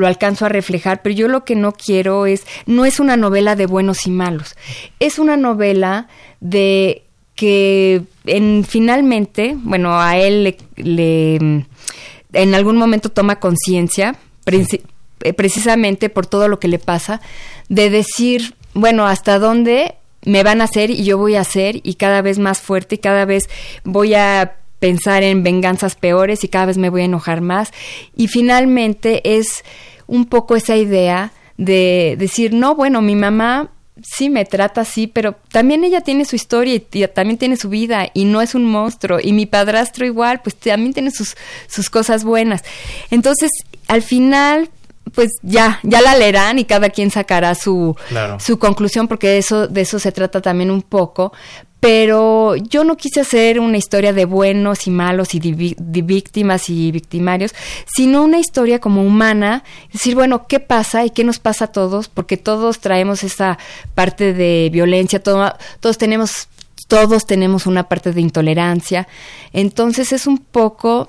lo 0.00 0.06
alcanzo 0.06 0.46
a 0.46 0.48
reflejar, 0.48 1.02
pero 1.02 1.14
yo 1.14 1.28
lo 1.28 1.44
que 1.44 1.54
no 1.54 1.72
quiero 1.72 2.26
es, 2.26 2.46
no 2.66 2.84
es 2.84 2.98
una 2.98 3.16
novela 3.16 3.54
de 3.54 3.66
buenos 3.66 4.06
y 4.06 4.10
malos, 4.10 4.56
es 4.98 5.18
una 5.18 5.36
novela 5.36 6.08
de 6.40 7.04
que 7.34 8.02
en, 8.26 8.64
finalmente, 8.68 9.56
bueno, 9.56 9.98
a 9.98 10.18
él 10.18 10.56
le, 10.76 11.36
en 11.36 12.54
algún 12.54 12.76
momento 12.76 13.10
toma 13.10 13.40
conciencia, 13.40 14.16
eh, 14.46 15.32
precisamente 15.32 16.08
por 16.08 16.26
todo 16.26 16.48
lo 16.48 16.58
que 16.58 16.68
le 16.68 16.78
pasa, 16.78 17.20
de 17.68 17.88
decir, 17.90 18.54
bueno, 18.74 19.06
hasta 19.06 19.38
dónde 19.38 19.94
me 20.24 20.42
van 20.42 20.60
a 20.60 20.64
hacer 20.64 20.90
y 20.90 21.04
yo 21.04 21.18
voy 21.18 21.34
a 21.34 21.40
hacer 21.40 21.80
y 21.82 21.94
cada 21.94 22.22
vez 22.22 22.38
más 22.38 22.60
fuerte 22.60 22.96
y 22.96 22.98
cada 22.98 23.24
vez 23.24 23.48
voy 23.84 24.14
a 24.14 24.56
pensar 24.80 25.22
en 25.22 25.42
venganzas 25.42 25.94
peores 25.94 26.42
y 26.42 26.48
cada 26.48 26.66
vez 26.66 26.78
me 26.78 26.90
voy 26.90 27.02
a 27.02 27.04
enojar 27.04 27.40
más. 27.42 27.72
Y 28.16 28.28
finalmente 28.28 29.36
es 29.36 29.64
un 30.10 30.26
poco 30.26 30.56
esa 30.56 30.76
idea 30.76 31.32
de 31.56 32.16
decir, 32.18 32.52
no, 32.52 32.74
bueno, 32.74 33.00
mi 33.00 33.14
mamá 33.14 33.70
sí 34.02 34.28
me 34.28 34.44
trata 34.44 34.80
así, 34.80 35.06
pero 35.06 35.36
también 35.52 35.84
ella 35.84 36.00
tiene 36.00 36.24
su 36.24 36.34
historia 36.34 36.74
y, 36.74 37.06
también 37.08 37.38
tiene 37.38 37.56
su 37.56 37.68
vida 37.68 38.08
y 38.12 38.24
no 38.24 38.42
es 38.42 38.54
un 38.54 38.64
monstruo. 38.64 39.18
Y 39.22 39.32
mi 39.32 39.46
padrastro 39.46 40.04
igual, 40.04 40.40
pues 40.42 40.56
también 40.56 40.92
tiene 40.92 41.12
sus, 41.12 41.36
sus 41.68 41.90
cosas 41.90 42.24
buenas. 42.24 42.64
Entonces, 43.10 43.50
al 43.86 44.02
final, 44.02 44.68
pues 45.14 45.30
ya, 45.42 45.78
ya 45.84 46.00
la 46.00 46.16
leerán 46.16 46.58
y 46.58 46.64
cada 46.64 46.90
quien 46.90 47.10
sacará 47.12 47.54
su, 47.54 47.96
su 48.38 48.58
conclusión, 48.58 49.06
porque 49.06 49.38
eso, 49.38 49.68
de 49.68 49.82
eso 49.82 50.00
se 50.00 50.10
trata 50.10 50.40
también 50.40 50.72
un 50.72 50.82
poco. 50.82 51.32
Pero 51.80 52.56
yo 52.56 52.84
no 52.84 52.96
quise 52.96 53.20
hacer 53.20 53.58
una 53.58 53.78
historia 53.78 54.12
de 54.12 54.26
buenos 54.26 54.86
y 54.86 54.90
malos 54.90 55.34
y 55.34 55.40
de, 55.40 56.02
víctimas 56.02 56.68
y 56.68 56.92
victimarios, 56.92 57.54
sino 57.86 58.22
una 58.22 58.38
historia 58.38 58.80
como 58.80 59.02
humana, 59.02 59.64
decir, 59.90 60.14
bueno, 60.14 60.46
¿qué 60.46 60.60
pasa 60.60 61.04
y 61.06 61.10
qué 61.10 61.24
nos 61.24 61.38
pasa 61.38 61.66
a 61.66 61.72
todos? 61.72 62.08
Porque 62.08 62.36
todos 62.36 62.80
traemos 62.80 63.24
esa 63.24 63.58
parte 63.94 64.34
de 64.34 64.68
violencia, 64.70 65.22
todos 65.22 65.98
tenemos 65.98 66.48
todos 66.86 67.24
tenemos 67.24 67.66
una 67.66 67.88
parte 67.88 68.12
de 68.12 68.20
intolerancia. 68.20 69.06
Entonces 69.52 70.12
es 70.12 70.26
un 70.26 70.38
poco 70.38 71.08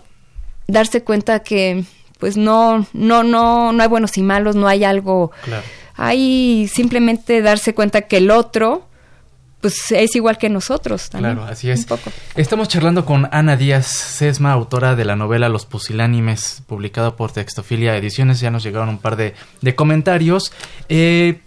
darse 0.68 1.04
cuenta 1.04 1.40
que 1.40 1.84
pues 2.20 2.38
no, 2.38 2.86
no, 2.94 3.24
no, 3.24 3.74
no 3.74 3.82
hay 3.82 3.90
buenos 3.90 4.16
y 4.16 4.22
malos, 4.22 4.56
no 4.56 4.68
hay 4.68 4.84
algo. 4.84 5.32
Hay 5.96 6.70
simplemente 6.72 7.42
darse 7.42 7.74
cuenta 7.74 8.04
que 8.04 8.18
el 8.18 8.30
otro, 8.30 8.88
pues 9.62 9.92
es 9.92 10.16
igual 10.16 10.38
que 10.38 10.50
nosotros 10.50 11.10
también. 11.10 11.36
Claro, 11.36 11.52
así 11.52 11.70
es. 11.70 11.86
Estamos 12.36 12.68
charlando 12.68 13.06
con 13.06 13.30
Ana 13.32 13.56
Díaz 13.56 13.88
Sesma, 13.88 14.52
autora 14.52 14.96
de 14.96 15.06
la 15.06 15.16
novela 15.16 15.50
Los 15.50 15.66
Pusilánimes, 15.66 16.64
publicada 16.68 17.16
por 17.16 17.32
Textofilia 17.32 17.96
Ediciones. 17.96 18.40
Ya 18.40 18.52
nos 18.52 18.64
llegaron 18.64 18.90
un 18.90 18.98
par 18.98 19.16
de, 19.16 19.36
de 19.62 19.76
comentarios. 19.76 20.52
Eh, 20.90 21.40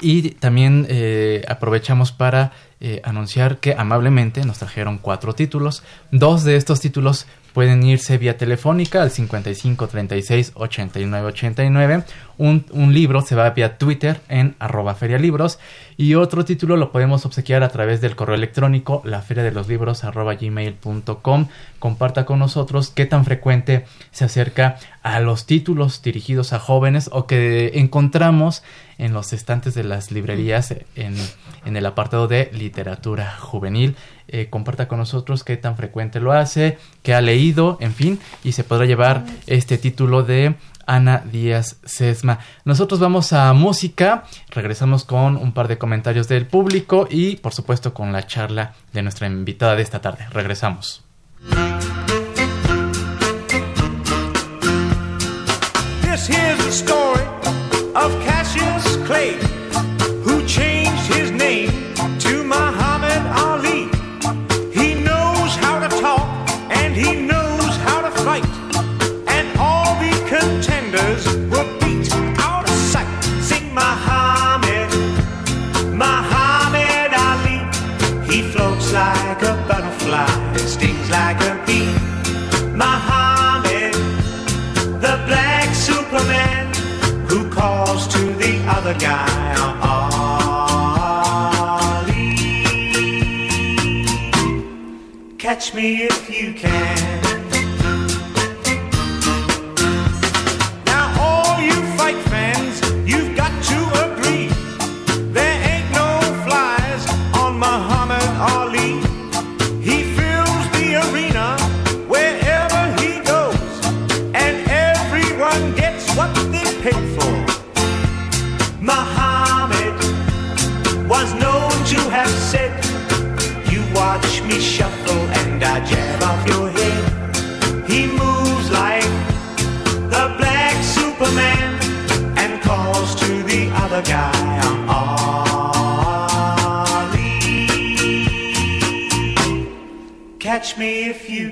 y 0.00 0.30
también 0.32 0.86
eh, 0.88 1.44
aprovechamos 1.48 2.12
para 2.12 2.52
eh, 2.80 3.00
anunciar 3.04 3.58
que 3.58 3.74
amablemente 3.76 4.44
nos 4.44 4.58
trajeron 4.58 4.98
cuatro 4.98 5.34
títulos. 5.34 5.82
Dos 6.12 6.44
de 6.44 6.56
estos 6.56 6.80
títulos 6.80 7.26
pueden 7.58 7.82
irse 7.82 8.18
vía 8.18 8.36
telefónica 8.36 9.02
al 9.02 9.10
55 9.10 9.88
36 9.88 10.52
89 10.54 11.26
89. 11.26 12.04
Un, 12.36 12.64
un 12.70 12.94
libro 12.94 13.20
se 13.20 13.34
va 13.34 13.50
vía 13.50 13.78
Twitter 13.78 14.20
en 14.28 14.54
arroba 14.60 14.94
ferialibros 14.94 15.58
y 15.96 16.14
otro 16.14 16.44
título 16.44 16.76
lo 16.76 16.92
podemos 16.92 17.26
obsequiar 17.26 17.64
a 17.64 17.70
través 17.70 18.00
del 18.00 18.14
correo 18.14 18.36
electrónico 18.36 19.02
la 19.04 19.22
feria 19.22 19.42
de 19.42 19.50
los 19.50 19.66
libros 19.66 20.04
arroba 20.04 20.36
gmail.com. 20.36 21.48
Comparta 21.80 22.24
con 22.24 22.38
nosotros 22.38 22.90
qué 22.90 23.06
tan 23.06 23.24
frecuente 23.24 23.86
se 24.12 24.24
acerca 24.24 24.76
a 25.02 25.18
los 25.18 25.44
títulos 25.44 26.00
dirigidos 26.00 26.52
a 26.52 26.60
jóvenes 26.60 27.10
o 27.12 27.26
que 27.26 27.72
encontramos 27.74 28.62
en 28.98 29.12
los 29.12 29.32
estantes 29.32 29.74
de 29.74 29.84
las 29.84 30.10
librerías 30.10 30.74
en, 30.96 31.16
en 31.64 31.76
el 31.76 31.86
apartado 31.86 32.28
de 32.28 32.50
literatura 32.52 33.36
juvenil. 33.38 33.96
Eh, 34.26 34.48
comparta 34.50 34.88
con 34.88 34.98
nosotros 34.98 35.44
qué 35.44 35.56
tan 35.56 35.76
frecuente 35.76 36.20
lo 36.20 36.32
hace, 36.32 36.78
qué 37.02 37.14
ha 37.14 37.20
leído, 37.20 37.78
en 37.80 37.94
fin, 37.94 38.20
y 38.44 38.52
se 38.52 38.64
podrá 38.64 38.84
llevar 38.84 39.24
este 39.46 39.78
título 39.78 40.22
de 40.22 40.56
Ana 40.86 41.22
Díaz 41.30 41.76
Sesma. 41.84 42.40
Nosotros 42.64 43.00
vamos 43.00 43.32
a 43.32 43.52
música, 43.54 44.24
regresamos 44.50 45.04
con 45.04 45.36
un 45.36 45.52
par 45.52 45.68
de 45.68 45.78
comentarios 45.78 46.28
del 46.28 46.46
público 46.46 47.06
y 47.10 47.36
por 47.36 47.54
supuesto 47.54 47.94
con 47.94 48.12
la 48.12 48.26
charla 48.26 48.74
de 48.92 49.02
nuestra 49.02 49.26
invitada 49.26 49.76
de 49.76 49.82
esta 49.82 50.00
tarde. 50.00 50.26
Regresamos. 50.30 51.04
This 56.68 56.82
story 56.82 57.27
of 57.98 58.12
Cassius 58.22 58.96
Clay, 59.08 59.32
who 60.22 60.46
changed 60.46 61.06
his 61.12 61.32
name 61.32 61.70
to 62.20 62.44
Muhammad 62.44 63.22
Ali. 63.46 63.90
He 64.70 64.94
knows 64.94 65.50
how 65.56 65.80
to 65.80 65.88
talk 66.00 66.28
and 66.70 66.94
he 66.94 67.10
knows 67.30 67.72
how 67.86 68.00
to 68.02 68.10
fight, 68.22 68.46
and 69.26 69.46
all 69.58 69.98
the 70.04 70.14
contenders 70.28 71.26
were 71.50 71.68
beat 71.80 72.08
out 72.38 72.64
of 72.70 72.76
sight. 72.92 73.10
Sing 73.42 73.66
Muhammad, 73.74 74.88
Muhammad 76.04 77.10
Ali. 77.28 77.58
He 78.30 78.42
floats 78.52 78.92
like 78.92 79.42
a 79.42 79.54
butterfly, 79.66 80.30
the 88.88 88.94
guy. 88.94 89.28
catch 95.38 95.74
me 95.74 96.04
if 96.04 96.30
you 96.30 96.52
can. 96.52 97.17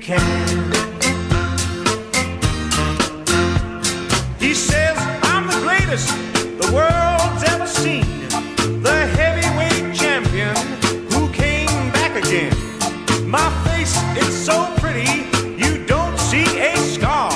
Can. 0.07 0.21
He 4.39 4.55
says, 4.55 4.97
I'm 5.25 5.49
the 5.49 5.61
greatest 5.67 6.09
the 6.63 6.71
world's 6.73 7.43
ever 7.53 7.67
seen. 7.67 8.07
The 8.83 8.99
heavyweight 9.19 9.97
champion 9.97 10.55
who 11.11 11.29
came 11.33 11.91
back 11.91 12.15
again. 12.23 12.55
My 13.29 13.51
face 13.67 13.97
is 14.17 14.33
so 14.47 14.73
pretty, 14.77 15.27
you 15.59 15.85
don't 15.87 16.17
see 16.19 16.47
a 16.61 16.77
scar, 16.77 17.33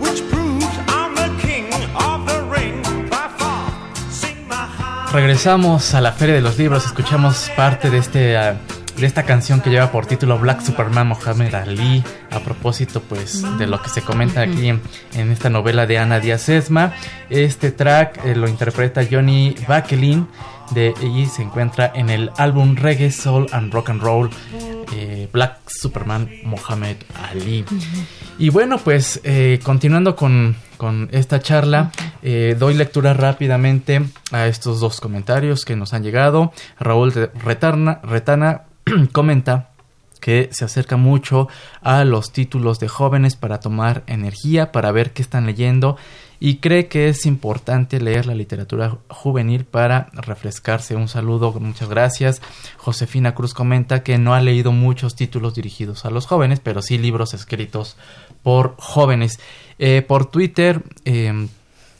which 0.00 0.26
proves 0.30 0.74
I'm 0.88 1.14
the 1.14 1.30
king 1.42 1.66
of 2.08 2.26
the 2.26 2.40
ring 2.44 2.80
by 3.10 3.28
far. 3.36 3.70
Sing 4.08 4.48
my. 4.48 4.66
Regresamos 5.12 5.92
a 5.92 6.00
la 6.00 6.12
Feria 6.12 6.36
de 6.36 6.40
los 6.40 6.56
Libros, 6.56 6.86
escuchamos 6.86 7.50
parte 7.54 7.90
de 7.90 7.98
este 7.98 8.38
uh, 8.38 8.73
de 8.96 9.06
esta 9.06 9.24
canción 9.24 9.60
que 9.60 9.70
lleva 9.70 9.90
por 9.90 10.06
título 10.06 10.38
Black 10.38 10.60
Superman 10.60 11.08
Mohamed 11.08 11.54
Ali, 11.54 12.04
a 12.30 12.38
propósito 12.40 13.00
pues 13.00 13.42
de 13.58 13.66
lo 13.66 13.82
que 13.82 13.88
se 13.88 14.02
comenta 14.02 14.42
aquí 14.42 14.68
en, 14.68 14.80
esta 15.32 15.50
novela 15.50 15.86
de 15.86 15.98
Ana 15.98 16.20
Díaz 16.20 16.48
Esma. 16.48 16.92
Este 17.28 17.72
track 17.72 18.24
eh, 18.24 18.36
lo 18.36 18.48
interpreta 18.48 19.02
Johnny 19.10 19.54
Bakelin 19.66 20.28
de 20.70 20.94
allí 20.96 21.26
se 21.26 21.42
encuentra 21.42 21.92
en 21.94 22.08
el 22.08 22.30
álbum 22.38 22.76
Reggae 22.76 23.10
Soul 23.10 23.46
and 23.52 23.72
Rock 23.72 23.90
and 23.90 24.00
Roll 24.00 24.30
eh, 24.94 25.28
Black 25.32 25.58
Superman 25.66 26.30
Mohamed 26.44 26.96
Ali. 27.30 27.64
Y 28.38 28.48
bueno, 28.48 28.78
pues 28.78 29.20
eh, 29.24 29.60
continuando 29.62 30.16
con, 30.16 30.56
con, 30.76 31.08
esta 31.12 31.40
charla, 31.40 31.92
doy 32.22 32.74
lectura 32.74 33.12
rápidamente 33.12 34.02
a 34.32 34.46
estos 34.46 34.80
dos 34.80 35.00
comentarios 35.00 35.64
que 35.64 35.76
nos 35.76 35.92
han 35.92 36.02
llegado. 36.02 36.52
Raúl 36.78 37.12
Retana 37.12 38.64
comenta 39.12 39.70
que 40.20 40.48
se 40.52 40.64
acerca 40.64 40.96
mucho 40.96 41.48
a 41.82 42.02
los 42.04 42.32
títulos 42.32 42.80
de 42.80 42.88
jóvenes 42.88 43.36
para 43.36 43.60
tomar 43.60 44.04
energía, 44.06 44.72
para 44.72 44.90
ver 44.90 45.12
qué 45.12 45.20
están 45.20 45.44
leyendo 45.44 45.98
y 46.40 46.56
cree 46.56 46.88
que 46.88 47.08
es 47.08 47.26
importante 47.26 48.00
leer 48.00 48.26
la 48.26 48.34
literatura 48.34 48.96
juvenil 49.08 49.64
para 49.64 50.08
refrescarse. 50.12 50.96
Un 50.96 51.08
saludo, 51.08 51.52
muchas 51.60 51.88
gracias. 51.88 52.42
Josefina 52.76 53.34
Cruz 53.34 53.54
comenta 53.54 54.02
que 54.02 54.18
no 54.18 54.34
ha 54.34 54.40
leído 54.40 54.72
muchos 54.72 55.14
títulos 55.14 55.54
dirigidos 55.54 56.04
a 56.04 56.10
los 56.10 56.26
jóvenes, 56.26 56.60
pero 56.60 56.82
sí 56.82 56.98
libros 56.98 57.34
escritos 57.34 57.96
por 58.42 58.74
jóvenes. 58.78 59.40
Eh, 59.78 60.02
por 60.06 60.26
Twitter 60.26 60.82
eh, 61.04 61.48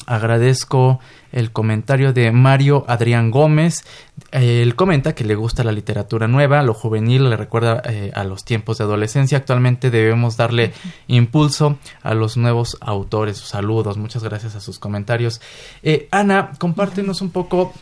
agradezco 0.07 1.01
el 1.35 1.51
comentario 1.51 2.13
de 2.13 2.31
Mario 2.31 2.85
Adrián 2.87 3.31
Gómez. 3.33 3.85
Él 4.31 4.77
comenta 4.77 5.17
que 5.17 5.25
le 5.25 5.35
gusta 5.35 5.65
la 5.65 5.73
literatura 5.73 6.29
nueva, 6.29 6.63
lo 6.63 6.75
juvenil 6.75 7.29
le 7.29 7.37
recuerda 7.37 7.83
eh, 7.85 8.13
a 8.15 8.23
los 8.23 8.45
tiempos 8.45 8.79
de 8.79 8.85
adolescencia. 8.85 9.39
Actualmente 9.39 9.91
debemos 9.91 10.37
darle 10.37 10.73
impulso 11.09 11.77
a 12.03 12.15
los 12.15 12.37
nuevos 12.37 12.79
autores. 12.81 13.39
Saludos, 13.39 13.97
muchas 13.99 14.23
gracias 14.23 14.55
a 14.55 14.61
sus 14.61 14.79
comentarios. 14.79 15.41
Eh, 15.83 16.07
Ana, 16.13 16.53
compártenos 16.59 17.21
un 17.21 17.31
poco 17.31 17.75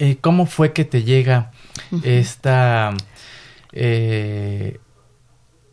eh, 0.00 0.16
cómo 0.20 0.46
fue 0.46 0.72
que 0.72 0.84
te 0.84 1.04
llega 1.04 1.52
esta... 2.02 2.92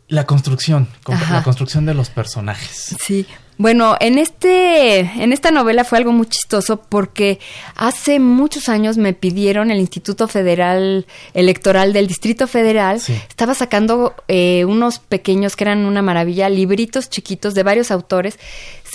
la 0.08 0.26
construcción, 0.26 0.86
la 1.30 1.42
construcción 1.42 1.86
de 1.86 1.94
los 1.94 2.08
personajes. 2.08 2.96
Sí, 3.00 3.26
bueno, 3.60 3.94
en 4.00 4.16
este, 4.16 5.00
en 5.00 5.34
esta 5.34 5.50
novela 5.50 5.84
fue 5.84 5.98
algo 5.98 6.12
muy 6.12 6.26
chistoso 6.26 6.80
porque 6.80 7.40
hace 7.76 8.18
muchos 8.18 8.70
años 8.70 8.96
me 8.96 9.12
pidieron 9.12 9.70
el 9.70 9.80
Instituto 9.80 10.28
Federal 10.28 11.04
Electoral 11.34 11.92
del 11.92 12.06
Distrito 12.06 12.46
Federal, 12.46 13.02
estaba 13.28 13.54
sacando 13.54 14.14
eh, 14.28 14.64
unos 14.64 14.98
pequeños 14.98 15.56
que 15.56 15.64
eran 15.64 15.84
una 15.84 16.00
maravilla, 16.00 16.48
libritos 16.48 17.10
chiquitos 17.10 17.52
de 17.52 17.62
varios 17.62 17.90
autores 17.90 18.38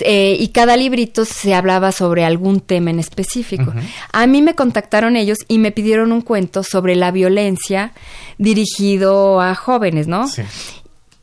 eh, 0.00 0.36
y 0.36 0.48
cada 0.48 0.76
librito 0.76 1.24
se 1.24 1.54
hablaba 1.54 1.92
sobre 1.92 2.24
algún 2.24 2.58
tema 2.58 2.90
en 2.90 2.98
específico. 2.98 3.72
A 4.10 4.26
mí 4.26 4.42
me 4.42 4.56
contactaron 4.56 5.14
ellos 5.14 5.38
y 5.46 5.58
me 5.58 5.70
pidieron 5.70 6.10
un 6.10 6.22
cuento 6.22 6.64
sobre 6.64 6.96
la 6.96 7.12
violencia 7.12 7.92
dirigido 8.36 9.40
a 9.40 9.54
jóvenes, 9.54 10.08
¿no? 10.08 10.26
Sí 10.26 10.42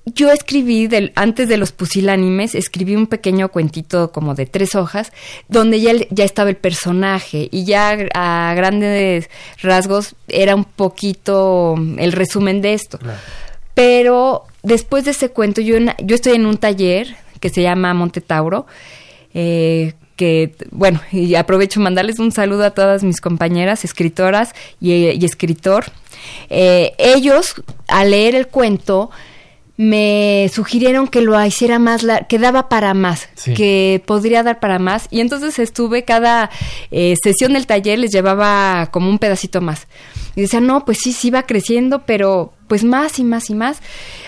yo 0.06 0.32
escribí, 0.32 0.90
antes 1.16 1.48
de 1.48 1.58
los 1.58 1.72
pusilánimes, 1.72 2.56
escribí 2.56 2.96
un 2.96 3.08
pequeño 3.08 3.50
cuentito 3.50 4.12
como 4.12 4.36
de 4.36 4.46
tres 4.46 4.76
hojas, 4.76 5.14
donde 5.48 5.80
ya, 5.80 5.94
ya 6.10 6.26
estaba 6.26 6.50
el 6.50 6.58
personaje 6.58 7.48
y 7.52 7.64
ya 7.64 7.98
a 8.14 8.54
grandes 8.56 9.30
rasgos 9.62 10.16
era 10.28 10.56
un 10.56 10.66
poquito 10.66 11.76
el 11.98 12.12
resumen 12.12 12.62
de 12.62 12.74
esto. 12.74 13.00
Pero 13.74 14.44
después 14.62 15.06
de 15.06 15.12
ese 15.12 15.30
cuento, 15.30 15.62
yo, 15.62 15.78
yo 16.04 16.16
estoy 16.16 16.34
en 16.34 16.46
un 16.46 16.58
taller 16.58 17.16
que 17.40 17.50
se 17.50 17.62
llama 17.62 17.94
Monte 17.94 18.20
Tauro, 18.20 18.66
eh, 19.34 19.94
que, 20.18 20.56
bueno, 20.72 21.02
y 21.12 21.36
aprovecho 21.36 21.80
mandarles 21.80 22.20
un 22.20 22.32
saludo 22.32 22.66
a 22.66 22.72
todas 22.72 23.04
mis 23.04 23.20
compañeras, 23.20 23.84
escritoras 23.84 24.54
y, 24.80 25.26
escritor. 25.26 25.86
Eh, 26.50 26.94
ellos, 26.98 27.56
al 27.88 28.12
leer 28.12 28.36
el 28.36 28.48
cuento, 28.48 29.10
me 29.76 30.50
sugirieron 30.54 31.08
que 31.08 31.22
lo 31.22 31.44
hiciera 31.44 31.80
más, 31.80 32.06
que 32.30 32.38
daba 32.38 32.70
para 32.70 32.94
más, 32.94 33.28
que 33.56 34.02
podría 34.06 34.44
dar 34.44 34.60
para 34.60 34.78
más. 34.78 35.08
Y 35.10 35.20
entonces 35.20 35.58
estuve 35.58 36.04
cada 36.04 36.52
eh, 36.92 37.16
sesión 37.22 37.54
del 37.54 37.66
taller, 37.66 37.98
les 37.98 38.12
llevaba 38.12 38.90
como 38.92 39.10
un 39.10 39.18
pedacito 39.18 39.62
más. 39.62 39.88
Y 40.36 40.42
decía, 40.42 40.60
no, 40.60 40.86
pues 40.86 41.00
sí, 41.02 41.12
sí 41.12 41.32
va 41.32 41.44
creciendo, 41.44 42.04
pero 42.06 42.54
pues 42.68 42.84
más 42.84 43.18
y 43.18 43.24
más 43.24 43.50
y 43.50 43.56
más. 43.56 43.82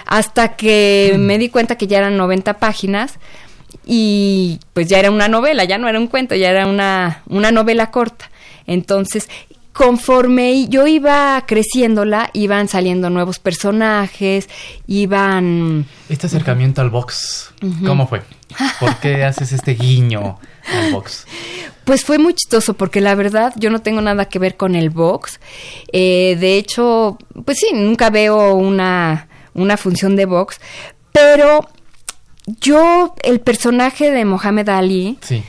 Hasta 0.05 0.55
que 0.55 1.13
mm. 1.15 1.19
me 1.19 1.37
di 1.37 1.49
cuenta 1.49 1.77
que 1.77 1.87
ya 1.87 1.99
eran 1.99 2.17
90 2.17 2.57
páginas 2.57 3.19
y 3.85 4.59
pues 4.73 4.87
ya 4.87 4.99
era 4.99 5.11
una 5.11 5.27
novela, 5.27 5.63
ya 5.63 5.77
no 5.77 5.87
era 5.87 5.99
un 5.99 6.07
cuento, 6.07 6.33
ya 6.35 6.49
era 6.49 6.65
una, 6.65 7.21
una 7.27 7.51
novela 7.51 7.91
corta. 7.91 8.31
Entonces, 8.67 9.29
conforme 9.75 10.69
yo 10.69 10.87
iba 10.87 11.43
creciéndola, 11.45 12.29
iban 12.31 12.69
saliendo 12.69 13.09
nuevos 13.09 13.39
personajes, 13.39 14.47
iban... 14.87 15.85
Este 16.07 16.27
acercamiento 16.27 16.79
al 16.79 16.89
box, 16.89 17.51
¿cómo 17.85 18.07
fue? 18.07 18.21
¿Por 18.79 18.95
qué 19.01 19.23
haces 19.25 19.51
este 19.51 19.73
guiño 19.73 20.39
al 20.73 20.93
box? 20.93 21.27
Pues 21.83 22.05
fue 22.05 22.17
muy 22.17 22.33
chistoso 22.33 22.75
porque 22.75 23.01
la 23.01 23.15
verdad 23.15 23.53
yo 23.57 23.69
no 23.69 23.81
tengo 23.81 23.99
nada 23.99 24.29
que 24.29 24.39
ver 24.39 24.55
con 24.55 24.75
el 24.75 24.91
box. 24.91 25.41
Eh, 25.91 26.37
de 26.39 26.57
hecho, 26.57 27.17
pues 27.43 27.57
sí, 27.59 27.67
nunca 27.73 28.09
veo 28.09 28.55
una, 28.55 29.27
una 29.53 29.75
función 29.75 30.15
de 30.15 30.25
box, 30.25 30.61
pero 31.11 31.67
yo, 32.61 33.13
el 33.23 33.41
personaje 33.41 34.09
de 34.09 34.23
Mohamed 34.23 34.69
Ali... 34.69 35.19
Sí 35.19 35.43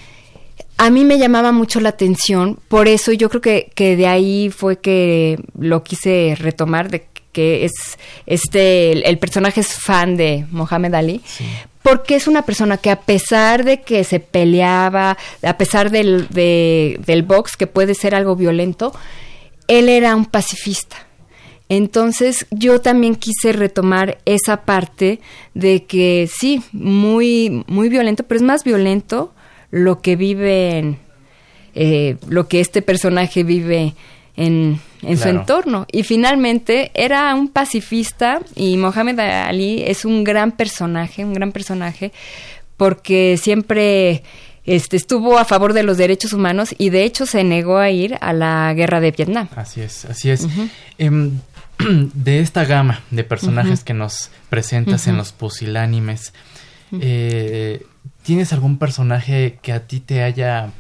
a 0.79 0.91
mí 0.91 1.05
me 1.05 1.19
llamaba 1.19 1.53
mucho 1.53 1.81
la 1.81 1.91
atención, 1.91 2.59
por 2.69 2.89
eso 2.89 3.13
yo 3.13 3.29
creo 3.31 3.41
que, 3.41 3.71
que 3.75 3.97
de 3.97 4.07
ahí 4.07 4.51
fue 4.51 4.79
que 4.79 5.39
lo 5.59 5.83
quise 5.83 6.37
retomar, 6.39 6.91
de 6.91 7.07
que 7.33 7.65
es 7.65 7.73
este 8.25 9.09
el, 9.09 9.19
personaje 9.19 9.61
es 9.61 9.75
fan 9.75 10.17
de 10.17 10.47
Mohamed 10.51 10.95
Ali, 10.95 11.21
porque 11.83 12.17
es 12.17 12.27
una 12.29 12.43
persona 12.43 12.79
que 12.79 12.91
a 12.91 13.01
pesar 13.01 13.65
de 13.65 13.83
que 13.83 14.05
se 14.05 14.21
peleaba, 14.21 15.17
a 15.43 15.59
pesar 15.59 15.91
del, 15.91 16.29
del 16.29 17.23
box, 17.23 17.57
que 17.57 17.67
puede 17.67 17.95
ser 17.95 18.15
algo 18.15 18.37
violento, 18.37 18.93
él 19.69 19.89
era 19.89 20.17
un 20.17 20.25
pacifista. 20.25 20.97
Entonces 21.69 22.47
yo 22.51 22.81
también 22.81 23.17
quise 23.17 23.53
retomar 23.53 24.19
esa 24.25 24.63
parte 24.63 25.21
de 25.55 25.85
que 25.85 26.29
sí, 26.33 26.63
muy, 26.73 27.65
muy 27.67 27.89
violento, 27.89 28.23
pero 28.23 28.39
es 28.39 28.43
más 28.43 28.63
violento 28.65 29.35
lo 29.77 30.01
que 30.01 30.17
vive 30.17 30.99
eh, 31.75 32.17
lo 32.29 32.49
que 32.49 32.61
este 32.61 32.81
personaje 32.81 33.45
vive 33.45 33.95
en, 34.35 34.81
en 35.03 35.19
su 35.19 35.29
entorno. 35.29 35.87
Y 35.93 36.05
finalmente 36.05 36.91
era 36.95 37.35
un 37.35 37.49
pacifista 37.49 38.41
y 38.55 38.79
Mohamed 38.79 39.19
Ali 39.21 39.83
es 39.83 40.07
un 40.07 40.25
gran 40.25 40.53
personaje, 40.53 41.25
un 41.25 41.35
gran 41.35 41.53
personaje, 41.53 42.13
porque 42.79 43.39
siempre 43.41 44.23
este, 44.65 44.97
estuvo 44.97 45.39
a 45.39 45.45
favor 45.45 45.75
de 45.75 45.83
los 45.83 45.99
derechos 45.99 46.33
humanos 46.33 46.75
y 46.79 46.91
de 46.91 47.05
hecho 47.05 47.27
se 47.27 47.45
negó 47.45 47.77
a 47.77 47.91
ir 47.91 48.17
a 48.23 48.33
la 48.33 48.73
guerra 48.75 49.01
de 49.01 49.11
Vietnam. 49.11 49.49
Así 49.55 49.83
es, 49.83 50.07
así 50.07 50.31
es. 50.31 50.47
Em, 50.99 51.41
de 51.79 52.41
esta 52.41 52.65
gama 52.65 53.03
de 53.11 53.23
personajes 53.23 53.85
que 53.85 53.93
nos 53.93 54.31
presentas 54.49 55.07
en 55.09 55.19
los 55.19 55.33
pusilánimes, 55.33 56.33
eh, 57.01 57.85
¿Tienes 58.27 58.53
algún 58.53 58.77
personaje 58.77 59.61
que 59.63 59.73
a 59.73 59.87
ti 59.87 60.01
te 60.01 60.25
haya 60.25 60.71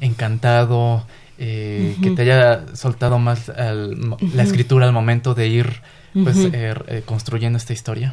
encantado, 0.00 1.06
eh, 1.38 1.94
que 2.02 2.10
te 2.10 2.22
haya 2.22 2.74
soltado 2.74 3.20
más 3.20 3.46
la 3.46 4.42
escritura 4.42 4.86
al 4.86 4.92
momento 4.92 5.32
de 5.32 5.46
ir 5.46 5.80
pues 6.12 6.36
eh, 6.38 6.74
eh, 6.88 7.02
construyendo 7.06 7.56
esta 7.56 7.72
historia? 7.72 8.12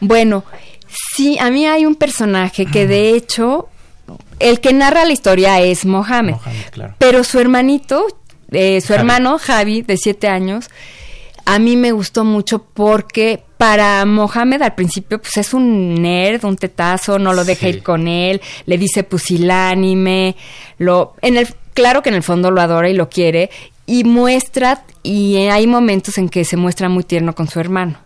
Bueno, 0.00 0.44
sí, 1.16 1.38
a 1.38 1.50
mí 1.50 1.64
hay 1.64 1.86
un 1.86 1.94
personaje 1.94 2.66
que 2.66 2.86
de 2.86 3.14
hecho 3.14 3.70
el 4.40 4.60
que 4.60 4.74
narra 4.74 5.06
la 5.06 5.14
historia 5.14 5.62
es 5.62 5.86
Mohamed, 5.86 6.34
pero 6.98 7.24
su 7.24 7.38
hermanito, 7.38 8.08
su 8.50 8.92
hermano 8.92 9.38
Javi 9.38 9.80
de 9.80 9.96
siete 9.96 10.28
años, 10.28 10.68
a 11.46 11.58
mí 11.58 11.76
me 11.78 11.92
gustó 11.92 12.26
mucho 12.26 12.62
porque 12.62 13.42
para 13.62 14.04
Mohamed 14.06 14.60
al 14.60 14.74
principio 14.74 15.20
pues 15.20 15.36
es 15.36 15.54
un 15.54 15.94
nerd, 15.94 16.44
un 16.44 16.56
tetazo, 16.56 17.20
no 17.20 17.32
lo 17.32 17.44
deja 17.44 17.68
ir 17.68 17.84
con 17.84 18.08
él, 18.08 18.40
le 18.66 18.76
dice 18.76 19.04
pusilánime, 19.04 20.34
lo 20.78 21.14
en 21.22 21.36
el 21.36 21.46
claro 21.72 22.02
que 22.02 22.08
en 22.08 22.16
el 22.16 22.24
fondo 22.24 22.50
lo 22.50 22.60
adora 22.60 22.90
y 22.90 22.94
lo 22.94 23.08
quiere 23.08 23.50
y 23.86 24.02
muestra 24.02 24.82
y 25.04 25.36
hay 25.46 25.68
momentos 25.68 26.18
en 26.18 26.28
que 26.28 26.44
se 26.44 26.56
muestra 26.56 26.88
muy 26.88 27.04
tierno 27.04 27.36
con 27.36 27.46
su 27.46 27.60
hermano. 27.60 28.00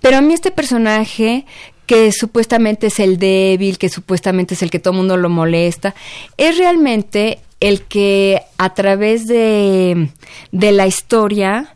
Pero 0.00 0.16
a 0.16 0.20
mí 0.22 0.34
este 0.34 0.50
personaje 0.50 1.46
que 1.86 2.10
supuestamente 2.10 2.88
es 2.88 2.98
el 2.98 3.16
débil, 3.20 3.78
que 3.78 3.88
supuestamente 3.88 4.54
es 4.54 4.62
el 4.64 4.72
que 4.72 4.80
todo 4.80 4.90
el 4.90 4.98
mundo 4.98 5.16
lo 5.16 5.28
molesta, 5.28 5.94
es 6.36 6.58
realmente 6.58 7.38
el 7.60 7.82
que 7.82 8.42
a 8.58 8.74
través 8.74 9.28
de, 9.28 10.08
de 10.50 10.72
la 10.72 10.88
historia 10.88 11.75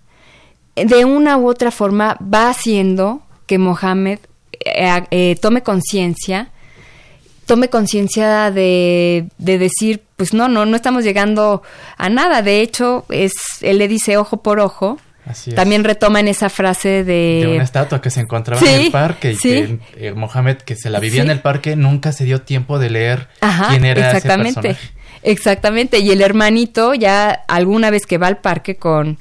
de 0.85 1.05
una 1.05 1.37
u 1.37 1.49
otra 1.49 1.71
forma 1.71 2.17
va 2.23 2.49
haciendo 2.49 3.23
que 3.47 3.59
Mohamed 3.59 4.19
eh, 4.53 5.03
eh, 5.11 5.37
tome 5.41 5.63
conciencia, 5.63 6.49
tome 7.47 7.69
conciencia 7.69 8.51
de, 8.51 9.27
de, 9.39 9.59
decir, 9.59 10.03
pues 10.17 10.35
no, 10.35 10.49
no, 10.49 10.67
no 10.67 10.77
estamos 10.77 11.05
llegando 11.05 11.63
a 11.97 12.09
nada. 12.09 12.43
De 12.43 12.61
hecho, 12.61 13.05
es, 13.09 13.33
él 13.61 13.79
le 13.79 13.89
dice 13.89 14.17
ojo 14.17 14.43
por 14.43 14.61
ojo. 14.61 14.99
También 15.55 15.85
retoma 15.85 16.19
en 16.19 16.27
esa 16.27 16.49
frase 16.49 17.05
de... 17.05 17.43
De 17.45 17.53
una 17.55 17.63
estatua 17.63 18.01
que 18.01 18.11
se 18.11 18.21
encontraba 18.21 18.61
en 18.61 18.81
el 18.81 18.91
parque 18.91 19.33
y 19.33 19.37
que 19.37 19.79
eh, 19.97 20.13
Mohamed, 20.13 20.57
que 20.57 20.75
se 20.75 20.91
la 20.91 20.99
vivía 20.99 21.23
en 21.23 21.31
el 21.31 21.41
parque, 21.41 21.77
nunca 21.77 22.11
se 22.11 22.25
dio 22.25 22.43
tiempo 22.43 22.81
de 22.81 22.91
leer 22.91 23.29
quién 23.69 23.85
era 23.85 24.09
exactamente. 24.09 24.71
ese 24.71 24.81
Exactamente, 25.23 25.99
y 25.99 26.11
el 26.11 26.23
hermanito 26.23 26.95
ya 26.95 27.31
alguna 27.47 27.91
vez 27.91 28.07
que 28.07 28.19
va 28.19 28.27
al 28.27 28.39
parque 28.39 28.77
con, 28.77 29.19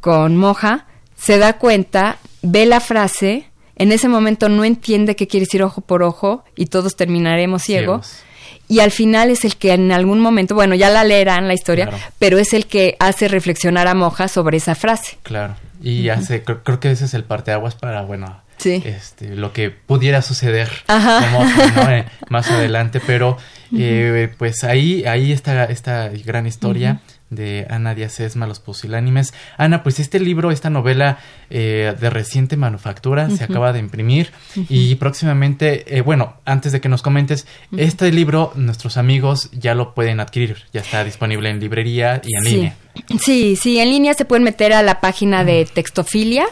con 0.00 0.36
Moja, 0.36 0.86
se 1.20 1.38
da 1.38 1.54
cuenta, 1.54 2.16
ve 2.42 2.66
la 2.66 2.80
frase 2.80 3.44
En 3.76 3.92
ese 3.92 4.08
momento 4.08 4.48
no 4.50 4.64
entiende 4.64 5.16
qué 5.16 5.26
quiere 5.26 5.46
decir 5.46 5.62
ojo 5.62 5.80
por 5.80 6.02
ojo 6.02 6.44
y 6.54 6.66
todos 6.66 6.96
terminaremos 6.96 7.62
ciegos. 7.62 8.06
Ciegos. 8.06 8.24
Y 8.68 8.80
al 8.80 8.90
final 8.90 9.30
es 9.30 9.44
el 9.46 9.56
que 9.56 9.72
en 9.72 9.90
algún 9.90 10.20
momento, 10.20 10.54
bueno, 10.54 10.74
ya 10.74 10.90
la 10.90 11.02
leerán 11.02 11.48
la 11.48 11.54
historia, 11.54 11.86
Claro. 11.86 12.02
pero 12.18 12.38
es 12.38 12.52
el 12.52 12.66
que 12.66 12.94
hace 13.00 13.26
reflexionar 13.26 13.88
a 13.88 13.94
Moja 13.94 14.28
sobre 14.28 14.58
esa 14.58 14.74
frase. 14.74 15.16
Claro. 15.22 15.56
Y 15.82 16.10
hace, 16.10 16.42
creo, 16.44 16.62
creo 16.62 16.78
que 16.78 16.90
ese 16.90 17.06
es 17.06 17.14
el 17.14 17.24
parteaguas 17.24 17.74
para, 17.74 18.02
bueno, 18.02 18.42
Sí. 18.58 18.82
este, 18.84 19.34
lo 19.34 19.52
que 19.54 19.70
pudiera 19.70 20.20
suceder 20.20 20.68
como, 20.86 21.44
¿no? 21.44 21.90
Eh, 21.90 22.04
más 22.28 22.50
adelante. 22.50 23.00
Pero, 23.06 23.38
eh, 23.76 24.28
pues 24.36 24.62
ahí, 24.62 25.04
ahí 25.06 25.32
está 25.32 25.64
esta 25.64 26.10
gran 26.24 26.46
historia 26.46 27.00
de 27.30 27.66
Ana 27.70 27.94
Díaz 27.94 28.20
Esma, 28.20 28.46
Los 28.46 28.60
Pusilánimes. 28.60 29.32
Ana, 29.56 29.82
pues 29.82 30.00
este 30.00 30.20
libro, 30.20 30.50
esta 30.50 30.68
novela 30.70 31.18
eh, 31.48 31.94
de 31.98 32.10
reciente 32.10 32.56
manufactura, 32.56 33.30
se 33.30 33.44
acaba 33.44 33.72
de 33.72 33.78
imprimir. 33.78 34.30
Y 34.68 34.96
próximamente, 34.96 35.96
eh, 35.96 36.00
bueno, 36.02 36.34
antes 36.44 36.72
de 36.72 36.80
que 36.80 36.88
nos 36.88 37.02
comentes, 37.02 37.46
este 37.76 38.10
libro 38.12 38.52
nuestros 38.56 38.96
amigos 38.96 39.48
ya 39.52 39.74
lo 39.74 39.94
pueden 39.94 40.20
adquirir, 40.20 40.56
ya 40.72 40.80
está 40.80 41.04
disponible 41.04 41.50
en 41.50 41.60
librería 41.60 42.20
y 42.24 42.36
en 42.36 42.44
Sí. 42.44 42.50
línea. 42.56 42.76
Sí, 43.22 43.56
sí, 43.56 43.78
en 43.78 43.90
línea 43.90 44.14
se 44.14 44.24
pueden 44.24 44.42
meter 44.44 44.72
a 44.72 44.82
la 44.82 45.00
página 45.00 45.44
de 45.44 45.64
Textofilia, 45.72 46.46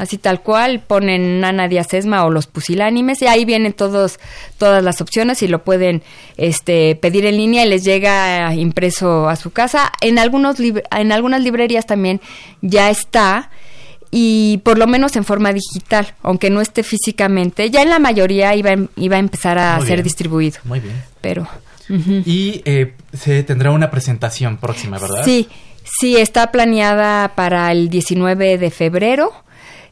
así 0.00 0.18
tal 0.18 0.42
cual, 0.42 0.80
ponen 0.80 1.40
Nana 1.40 1.68
Díaz 1.68 1.92
Esma 1.94 2.24
o 2.24 2.30
los 2.30 2.46
pusilánimes 2.46 3.20
y 3.22 3.26
ahí 3.26 3.44
vienen 3.44 3.72
todos 3.74 4.18
todas 4.58 4.82
las 4.82 5.00
opciones 5.00 5.42
y 5.42 5.48
lo 5.48 5.62
pueden 5.62 6.02
este 6.36 6.96
pedir 6.96 7.26
en 7.26 7.36
línea 7.36 7.64
y 7.64 7.68
les 7.68 7.84
llega 7.84 8.52
impreso 8.54 9.28
a 9.28 9.36
su 9.36 9.50
casa. 9.50 9.92
En 10.00 10.18
algunos 10.18 10.56
en 10.58 11.12
algunas 11.12 11.42
librerías 11.42 11.86
también 11.86 12.20
ya 12.62 12.90
está 12.90 13.50
y 14.10 14.60
por 14.64 14.78
lo 14.78 14.86
menos 14.86 15.14
en 15.16 15.24
forma 15.24 15.52
digital, 15.52 16.14
aunque 16.22 16.50
no 16.50 16.60
esté 16.60 16.82
físicamente, 16.82 17.70
ya 17.70 17.82
en 17.82 17.90
la 17.90 17.98
mayoría 17.98 18.54
iba, 18.56 18.70
iba 18.96 19.16
a 19.16 19.20
empezar 19.20 19.58
a 19.58 19.76
Muy 19.76 19.86
ser 19.86 19.96
bien. 19.98 20.04
distribuido, 20.04 20.58
Muy 20.64 20.80
bien. 20.80 21.00
pero. 21.20 21.46
Y 22.24 22.62
eh, 22.64 22.94
se 23.12 23.42
tendrá 23.42 23.70
una 23.72 23.90
presentación 23.90 24.56
próxima, 24.58 24.98
¿verdad? 24.98 25.24
Sí, 25.24 25.48
sí, 25.82 26.16
está 26.16 26.52
planeada 26.52 27.32
para 27.34 27.70
el 27.72 27.88
19 27.90 28.58
de 28.58 28.70
febrero. 28.70 29.32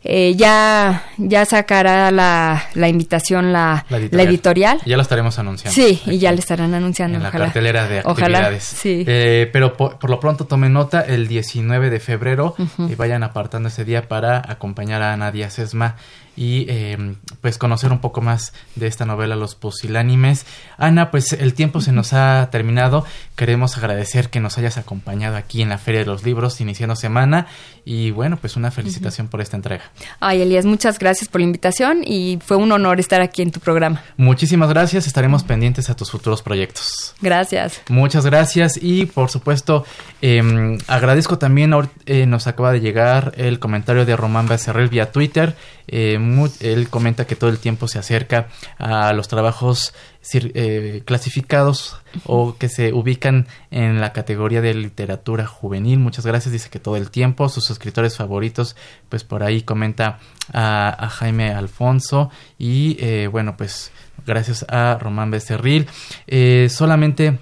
Eh, 0.04 0.34
ya, 0.36 1.04
ya 1.18 1.44
sacará 1.44 2.10
la, 2.10 2.62
la 2.74 2.88
invitación 2.88 3.52
la, 3.52 3.84
la 3.88 4.22
editorial. 4.22 4.78
Ya 4.86 4.96
lo 4.96 5.02
estaremos 5.02 5.38
anunciando. 5.38 5.74
Sí, 5.74 6.00
y 6.06 6.18
ya 6.18 6.30
le 6.32 6.38
estarán 6.38 6.72
anunciando. 6.72 7.16
En 7.16 7.22
la 7.24 7.28
ojalá. 7.30 7.44
cartelera 7.46 7.88
de 7.88 8.00
Ojalá, 8.04 8.38
actividades. 8.38 8.62
sí. 8.64 9.04
Eh, 9.06 9.50
pero 9.52 9.76
por, 9.76 9.98
por 9.98 10.08
lo 10.10 10.20
pronto 10.20 10.46
tomen 10.46 10.72
nota, 10.72 11.00
el 11.00 11.26
19 11.28 11.90
de 11.90 12.00
febrero 12.00 12.54
y 12.88 12.94
vayan 12.94 13.22
apartando 13.22 13.68
ese 13.68 13.84
día 13.84 14.08
para 14.08 14.38
acompañar 14.48 15.02
a 15.02 15.12
Ana 15.12 15.32
Díaz 15.32 15.58
Esma 15.58 15.96
y 16.38 16.66
eh, 16.68 17.16
pues 17.40 17.58
conocer 17.58 17.90
un 17.90 17.98
poco 17.98 18.20
más 18.20 18.52
de 18.76 18.86
esta 18.86 19.04
novela 19.04 19.34
Los 19.34 19.56
Pusilánimes. 19.56 20.46
Ana, 20.76 21.10
pues 21.10 21.32
el 21.32 21.52
tiempo 21.52 21.80
se 21.80 21.90
nos 21.90 22.12
ha 22.12 22.48
terminado. 22.52 23.04
Queremos 23.34 23.76
agradecer 23.76 24.30
que 24.30 24.38
nos 24.38 24.56
hayas 24.56 24.78
acompañado 24.78 25.36
aquí 25.36 25.62
en 25.62 25.68
la 25.68 25.78
Feria 25.78 26.00
de 26.00 26.06
los 26.06 26.22
Libros 26.22 26.60
iniciando 26.60 26.94
semana 26.94 27.48
y 27.84 28.12
bueno, 28.12 28.36
pues 28.36 28.54
una 28.54 28.70
felicitación 28.70 29.26
por 29.26 29.40
esta 29.40 29.56
entrega. 29.56 29.90
Ay, 30.20 30.42
Elías, 30.42 30.64
muchas 30.64 31.00
gracias 31.00 31.28
por 31.28 31.40
la 31.40 31.46
invitación 31.46 32.02
y 32.04 32.38
fue 32.44 32.56
un 32.56 32.70
honor 32.70 33.00
estar 33.00 33.20
aquí 33.20 33.42
en 33.42 33.50
tu 33.50 33.58
programa. 33.58 34.04
Muchísimas 34.16 34.68
gracias, 34.68 35.08
estaremos 35.08 35.42
pendientes 35.42 35.90
a 35.90 35.96
tus 35.96 36.10
futuros 36.12 36.42
proyectos. 36.42 37.16
Gracias. 37.20 37.80
Muchas 37.88 38.24
gracias 38.24 38.78
y 38.80 39.06
por 39.06 39.28
supuesto 39.28 39.84
eh, 40.22 40.78
agradezco 40.86 41.38
también, 41.38 41.74
eh, 42.06 42.26
nos 42.26 42.46
acaba 42.46 42.70
de 42.70 42.80
llegar 42.80 43.32
el 43.36 43.58
comentario 43.58 44.06
de 44.06 44.14
Román 44.14 44.46
Becerril 44.46 44.88
vía 44.88 45.10
Twitter, 45.10 45.56
Eh, 45.90 46.18
él 46.60 46.88
comenta 46.88 47.26
que 47.26 47.36
todo 47.36 47.50
el 47.50 47.58
tiempo 47.58 47.88
se 47.88 47.98
acerca 47.98 48.48
a 48.78 49.12
los 49.12 49.28
trabajos 49.28 49.94
eh, 50.32 51.02
clasificados 51.04 51.96
o 52.24 52.56
que 52.58 52.68
se 52.68 52.92
ubican 52.92 53.46
en 53.70 54.00
la 54.00 54.12
categoría 54.12 54.60
de 54.60 54.74
literatura 54.74 55.46
juvenil, 55.46 55.98
muchas 55.98 56.26
gracias, 56.26 56.52
dice 56.52 56.70
que 56.70 56.78
todo 56.78 56.96
el 56.96 57.10
tiempo, 57.10 57.48
sus 57.48 57.70
escritores 57.70 58.16
favoritos, 58.16 58.76
pues 59.08 59.24
por 59.24 59.42
ahí 59.42 59.62
comenta 59.62 60.18
a, 60.52 61.04
a 61.04 61.08
Jaime 61.08 61.52
Alfonso. 61.52 62.30
Y 62.58 62.96
eh, 63.00 63.28
bueno 63.28 63.56
pues 63.56 63.90
gracias 64.26 64.66
a 64.68 64.98
Román 65.00 65.30
Becerril, 65.30 65.86
Eh, 66.26 66.68
solamente 66.70 67.38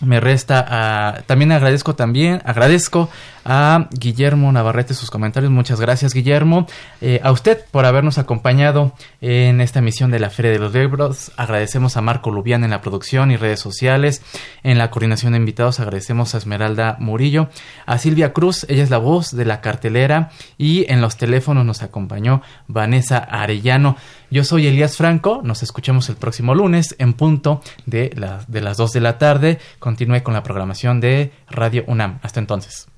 me 0.00 0.20
resta 0.20 0.64
a 0.68 1.22
también 1.22 1.50
agradezco 1.50 1.94
también 1.94 2.40
agradezco 2.44 3.08
a 3.50 3.88
Guillermo 3.92 4.52
Navarrete 4.52 4.92
sus 4.92 5.10
comentarios 5.10 5.50
muchas 5.50 5.80
gracias 5.80 6.12
Guillermo 6.12 6.66
Eh, 7.00 7.20
a 7.24 7.32
usted 7.32 7.64
por 7.70 7.86
habernos 7.86 8.18
acompañado 8.18 8.92
en 9.22 9.60
esta 9.62 9.78
emisión 9.78 10.10
de 10.10 10.20
la 10.20 10.28
Feria 10.30 10.50
de 10.52 10.58
los 10.58 10.74
Libros 10.74 11.32
agradecemos 11.38 11.96
a 11.96 12.02
Marco 12.02 12.30
Lubián 12.30 12.62
en 12.64 12.70
la 12.70 12.80
producción 12.82 13.30
y 13.30 13.36
redes 13.36 13.58
sociales 13.60 14.22
en 14.62 14.76
la 14.76 14.90
coordinación 14.90 15.32
de 15.32 15.38
invitados 15.38 15.80
agradecemos 15.80 16.34
a 16.34 16.38
Esmeralda 16.38 16.96
Murillo 17.00 17.48
a 17.86 17.96
Silvia 17.98 18.32
Cruz 18.34 18.66
ella 18.68 18.82
es 18.82 18.90
la 18.90 18.98
voz 18.98 19.34
de 19.34 19.44
la 19.46 19.60
cartelera 19.62 20.30
y 20.58 20.84
en 20.92 21.00
los 21.00 21.16
teléfonos 21.16 21.64
nos 21.64 21.82
acompañó 21.82 22.42
Vanessa 22.66 23.18
Arellano 23.18 23.96
yo 24.30 24.44
soy 24.44 24.66
Elías 24.66 24.98
Franco, 24.98 25.40
nos 25.42 25.62
escuchamos 25.62 26.10
el 26.10 26.16
próximo 26.16 26.54
lunes 26.54 26.94
en 26.98 27.14
punto 27.14 27.62
de, 27.86 28.12
la- 28.14 28.44
de 28.46 28.60
las 28.60 28.76
2 28.76 28.92
de 28.92 29.00
la 29.00 29.16
tarde. 29.16 29.58
Continúe 29.78 30.22
con 30.22 30.34
la 30.34 30.42
programación 30.42 31.00
de 31.00 31.32
Radio 31.48 31.84
UNAM. 31.86 32.18
Hasta 32.22 32.38
entonces. 32.38 32.88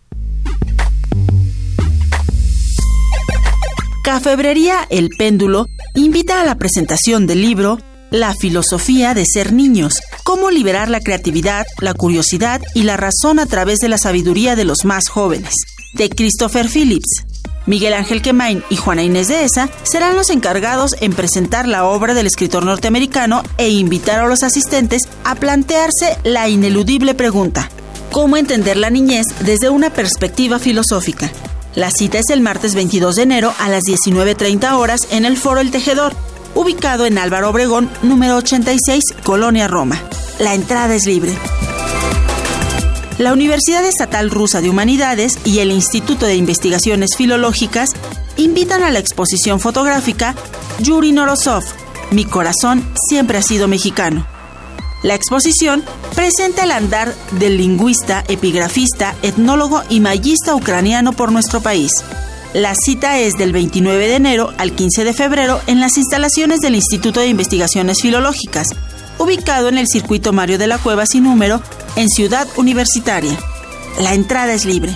Cafebrería 4.11 4.89
El 4.91 5.11
Péndulo 5.11 5.67
invita 5.95 6.41
a 6.41 6.45
la 6.45 6.57
presentación 6.57 7.29
del 7.29 7.43
libro 7.43 7.79
La 8.11 8.35
filosofía 8.35 9.15
de 9.15 9.25
ser 9.25 9.53
niños, 9.53 10.01
cómo 10.25 10.51
liberar 10.51 10.89
la 10.89 10.99
creatividad, 10.99 11.65
la 11.79 11.95
curiosidad 11.95 12.61
y 12.75 12.83
la 12.83 12.97
razón 12.97 13.39
a 13.39 13.47
través 13.47 13.79
de 13.79 13.89
la 13.89 13.99
sabiduría 13.99 14.57
de 14.57 14.65
los 14.65 14.85
más 14.85 15.09
jóvenes, 15.09 15.55
de 15.95 16.09
Christopher 16.09 16.69
Phillips. 16.69 17.25
Miguel 17.67 17.93
Ángel 17.93 18.21
Quemain 18.21 18.65
y 18.69 18.77
Juana 18.77 19.05
Inés 19.05 19.29
de 19.29 19.45
Esa 19.45 19.69
serán 19.85 20.17
los 20.17 20.31
encargados 20.31 20.97
en 21.01 21.13
presentar 21.13 21.69
la 21.69 21.85
obra 21.85 22.13
del 22.13 22.27
escritor 22.27 22.65
norteamericano 22.65 23.45
e 23.59 23.69
invitar 23.69 24.19
a 24.19 24.27
los 24.27 24.43
asistentes 24.43 25.03
a 25.23 25.37
plantearse 25.37 26.17
la 26.25 26.49
ineludible 26.49 27.15
pregunta, 27.15 27.71
¿cómo 28.13 28.37
entender 28.37 28.77
la 28.77 28.91
niñez 28.91 29.27
desde 29.41 29.71
una 29.71 29.91
perspectiva 29.91 30.59
filosófica? 30.59 31.31
La 31.75 31.91
cita 31.91 32.19
es 32.19 32.31
el 32.31 32.41
martes 32.41 32.75
22 32.75 33.17
de 33.17 33.23
enero 33.23 33.55
a 33.59 33.69
las 33.69 33.85
19.30 33.85 34.73
horas 34.75 35.01
en 35.11 35.25
el 35.25 35.37
Foro 35.37 35.61
El 35.61 35.71
Tejedor, 35.71 36.15
ubicado 36.55 37.07
en 37.07 37.19
Álvaro 37.19 37.51
Obregón, 37.51 37.89
número 38.03 38.37
86, 38.37 39.05
Colonia 39.23 39.69
Roma. 39.69 40.01
La 40.39 40.55
entrada 40.55 40.95
es 40.95 41.07
libre. 41.07 41.33
La 43.19 43.33
Universidad 43.33 43.85
Estatal 43.85 44.31
Rusa 44.31 44.61
de 44.61 44.71
Humanidades 44.71 45.39
y 45.45 45.59
el 45.59 45.71
Instituto 45.71 46.27
de 46.27 46.37
Investigaciones 46.37 47.11
Filológicas 47.17 47.91
invitan 48.37 48.83
a 48.83 48.91
la 48.91 48.99
exposición 48.99 49.61
fotográfica 49.61 50.35
Yuri 50.81 51.13
Norosov, 51.13 51.65
Mi 52.11 52.25
corazón 52.25 52.85
siempre 53.09 53.39
ha 53.39 53.43
sido 53.43 53.69
mexicano. 53.69 54.27
La 55.03 55.15
exposición 55.15 55.85
presenta 56.21 56.65
el 56.65 56.73
andar 56.73 57.15
del 57.33 57.57
lingüista, 57.57 58.23
epigrafista, 58.29 59.15
etnólogo 59.23 59.83
y 59.89 60.01
mayista 60.01 60.55
ucraniano 60.55 61.15
por 61.15 61.33
nuestro 61.33 61.63
país. 61.63 61.93
La 62.53 62.75
cita 62.75 63.19
es 63.19 63.39
del 63.39 63.55
29 63.55 64.07
de 64.07 64.17
enero 64.17 64.53
al 64.59 64.73
15 64.73 65.05
de 65.05 65.15
febrero 65.15 65.63
en 65.67 65.81
las 65.81 65.97
instalaciones 65.97 66.61
del 66.61 66.75
Instituto 66.75 67.21
de 67.21 67.29
Investigaciones 67.29 68.03
Filológicas, 68.03 68.69
ubicado 69.17 69.71
en 69.71 69.79
el 69.79 69.89
circuito 69.89 70.35
Mario 70.35 70.59
de 70.59 70.67
la 70.67 70.77
Cueva 70.77 71.07
sin 71.07 71.25
número, 71.25 71.63
en 71.97 72.11
Ciudad 72.11 72.47
Universitaria. 72.59 73.39
La 73.99 74.13
entrada 74.13 74.53
es 74.53 74.67
libre. 74.67 74.95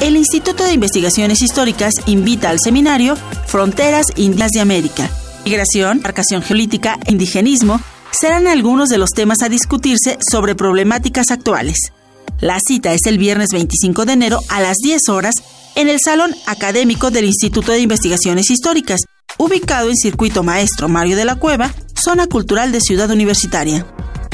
El 0.00 0.16
Instituto 0.16 0.62
de 0.62 0.72
Investigaciones 0.72 1.42
Históricas 1.42 1.94
invita 2.06 2.50
al 2.50 2.60
seminario 2.60 3.16
Fronteras 3.48 4.06
Indias 4.14 4.52
de 4.52 4.60
América. 4.60 5.10
Migración, 5.44 6.00
marcación 6.00 6.42
geolítica 6.42 6.96
e 7.06 7.10
indigenismo 7.10 7.80
serán 8.18 8.46
algunos 8.46 8.88
de 8.88 8.98
los 8.98 9.10
temas 9.10 9.42
a 9.42 9.48
discutirse 9.48 10.18
sobre 10.30 10.54
problemáticas 10.54 11.30
actuales. 11.30 11.92
La 12.40 12.58
cita 12.60 12.92
es 12.92 13.06
el 13.06 13.18
viernes 13.18 13.48
25 13.52 14.04
de 14.04 14.12
enero 14.12 14.40
a 14.48 14.60
las 14.60 14.76
10 14.78 15.08
horas 15.08 15.34
en 15.74 15.88
el 15.88 15.98
Salón 16.00 16.34
Académico 16.46 17.10
del 17.10 17.24
Instituto 17.24 17.72
de 17.72 17.80
Investigaciones 17.80 18.50
Históricas, 18.50 19.00
ubicado 19.38 19.88
en 19.88 19.96
Circuito 19.96 20.42
Maestro 20.42 20.88
Mario 20.88 21.16
de 21.16 21.24
la 21.24 21.36
Cueva, 21.36 21.74
Zona 21.94 22.26
Cultural 22.26 22.72
de 22.72 22.80
Ciudad 22.80 23.10
Universitaria. 23.10 23.86